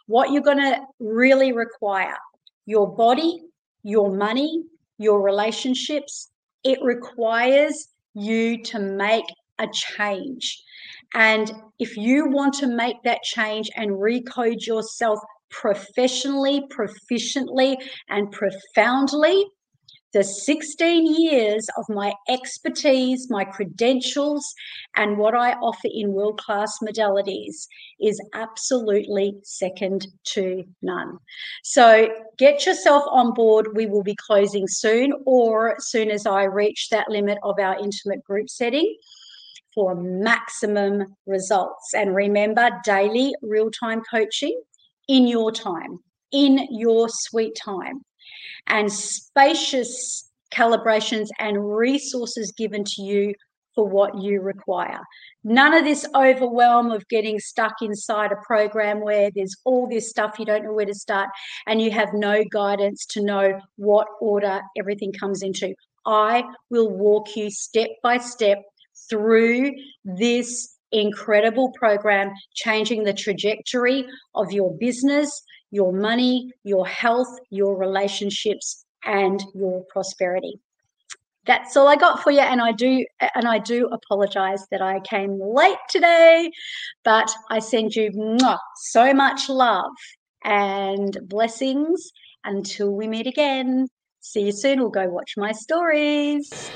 what 0.08 0.32
you're 0.32 0.42
going 0.42 0.58
to 0.58 0.80
really 1.00 1.54
require 1.54 2.18
your 2.66 2.96
body, 2.96 3.44
your 3.84 4.16
money, 4.16 4.64
your 4.98 5.22
relationships, 5.22 6.30
it 6.64 6.80
requires 6.82 7.88
you 8.14 8.62
to 8.64 8.80
make 8.80 9.26
a 9.60 9.68
change. 9.72 10.64
And 11.14 11.52
if 11.80 11.96
you 11.98 12.30
want 12.30 12.54
to 12.56 12.68
make 12.68 13.02
that 13.04 13.24
change 13.24 13.70
and 13.76 13.92
recode 13.92 14.66
yourself 14.66 15.20
professionally, 15.50 16.64
proficiently, 16.70 17.78
and 18.10 18.32
profoundly, 18.32 19.46
the 20.18 20.24
16 20.24 21.22
years 21.22 21.68
of 21.78 21.88
my 21.90 22.12
expertise, 22.28 23.30
my 23.30 23.44
credentials, 23.44 24.52
and 24.96 25.16
what 25.16 25.36
I 25.36 25.52
offer 25.54 25.90
in 25.94 26.12
world 26.12 26.40
class 26.40 26.80
modalities 26.82 27.68
is 28.02 28.20
absolutely 28.34 29.36
second 29.44 30.08
to 30.34 30.64
none. 30.82 31.20
So 31.62 32.10
get 32.40 32.66
yourself 32.66 33.04
on 33.12 33.36
board. 33.36 33.76
We 33.76 33.86
will 33.86 34.02
be 34.02 34.16
closing 34.16 34.66
soon, 34.68 35.14
or 35.28 35.76
soon 35.78 36.10
as 36.10 36.26
I 36.26 36.46
reach 36.46 36.90
that 36.90 37.12
limit 37.12 37.38
of 37.44 37.60
our 37.60 37.78
intimate 37.78 38.24
group 38.24 38.50
setting 38.50 38.98
for 39.76 39.94
maximum 39.94 41.16
results. 41.28 41.94
And 41.94 42.16
remember, 42.16 42.72
daily 42.84 43.36
real 43.44 43.70
time 43.70 44.02
coaching 44.10 44.60
in 45.08 45.28
your 45.28 45.52
time, 45.52 46.00
in 46.32 46.68
your 46.72 47.08
sweet 47.08 47.56
time 47.56 48.02
and 48.68 48.92
spacious 48.92 50.30
calibrations 50.54 51.28
and 51.40 51.76
resources 51.76 52.52
given 52.52 52.84
to 52.84 53.02
you 53.02 53.34
for 53.76 53.88
what 53.88 54.20
you 54.20 54.42
require. 54.42 55.00
None 55.44 55.74
of 55.74 55.84
this 55.84 56.06
overwhelm 56.16 56.92
of 56.92 57.08
getting 57.10 57.40
stuck 57.40 57.74
inside 57.82 58.32
a 58.32 58.46
program 58.46 59.02
where 59.02 59.30
there's 59.34 59.56
all 59.66 59.88
this 59.88 60.10
stuff 60.10 60.40
you 60.40 60.46
don't 60.46 60.64
know 60.64 60.74
where 60.74 60.86
to 60.86 60.96
start 60.96 61.30
and 61.68 61.80
you 61.80 61.92
have 61.92 62.10
no 62.14 62.44
guidance 62.52 63.06
to 63.12 63.24
know 63.24 63.60
what 63.76 64.08
order 64.20 64.62
everything 64.76 65.14
comes 65.14 65.44
into. 65.44 65.76
I 66.08 66.44
will 66.72 66.90
walk 66.90 67.36
you 67.36 67.52
step 67.52 67.90
by 68.02 68.18
step 68.18 68.64
through 69.10 69.72
this 70.04 70.76
incredible 70.92 71.72
program, 71.78 72.32
changing 72.56 73.04
the 73.04 73.14
trajectory 73.14 74.08
of 74.34 74.52
your 74.52 74.76
business, 74.78 75.44
your 75.72 75.94
money, 75.94 76.52
your 76.64 76.88
health, 76.88 77.40
your 77.50 77.78
relationships, 77.78 78.86
and 79.04 79.44
your 79.54 79.84
prosperity. 79.90 80.60
That's 81.46 81.78
all 81.78 81.88
I 81.88 81.96
got 81.96 82.22
for 82.22 82.32
you, 82.32 82.42
and 82.42 82.62
I 82.62 82.74
do 82.74 83.06
and 83.36 83.48
I 83.48 83.58
do 83.60 83.88
apologize 83.88 84.66
that 84.72 84.82
I 84.82 85.00
came 85.00 85.40
late 85.42 85.78
today, 85.90 86.52
but 87.06 87.32
I 87.50 87.60
send 87.60 87.96
you 87.96 88.12
mwah, 88.12 88.58
so 88.76 89.14
much 89.14 89.48
love 89.48 89.92
and 90.44 91.18
blessings 91.24 92.12
until 92.44 92.94
we 92.94 93.08
meet 93.08 93.28
again. 93.28 93.88
See 94.20 94.42
you 94.42 94.52
soon. 94.52 94.80
We'll 94.80 94.90
go 94.90 95.08
watch 95.08 95.34
my 95.38 95.54
stories. 95.54 96.70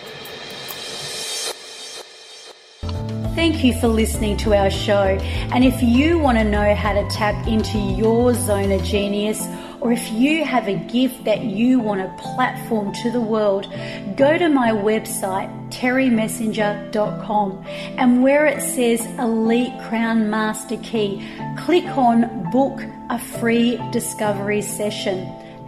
Thank 3.34 3.64
you 3.64 3.74
for 3.74 3.88
listening 3.88 4.36
to 4.38 4.54
our 4.54 4.70
show. 4.70 5.18
And 5.54 5.64
if 5.64 5.82
you 5.82 6.20
want 6.20 6.38
to 6.38 6.44
know 6.44 6.76
how 6.76 6.92
to 6.92 7.10
tap 7.10 7.48
into 7.48 7.78
your 7.78 8.34
zone 8.34 8.74
of 8.74 8.84
genius, 8.84 9.48
or 9.80 9.94
if 9.94 10.12
you 10.12 10.44
have 10.44 10.68
a 10.68 10.76
gift 10.76 11.24
that 11.24 11.42
you 11.42 11.80
want 11.80 12.02
to 12.02 12.24
platform 12.24 12.94
to 12.96 13.10
the 13.10 13.22
world, 13.22 13.74
go 14.18 14.38
to 14.38 14.50
my 14.50 14.72
website, 14.72 15.50
terrymessenger.com, 15.70 17.66
and 17.98 18.22
where 18.22 18.46
it 18.46 18.62
says 18.62 19.06
Elite 19.18 19.82
Crown 19.84 20.30
Master 20.30 20.76
Key, 20.78 21.26
click 21.58 21.86
on 21.98 22.52
Book 22.52 22.82
a 23.10 23.18
Free 23.18 23.80
Discovery 23.92 24.62
Session, 24.62 25.20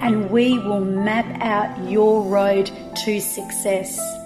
and 0.02 0.30
we 0.30 0.60
will 0.60 0.84
map 0.84 1.26
out 1.42 1.90
your 1.90 2.24
road 2.24 2.70
to 3.06 3.22
success. 3.22 4.23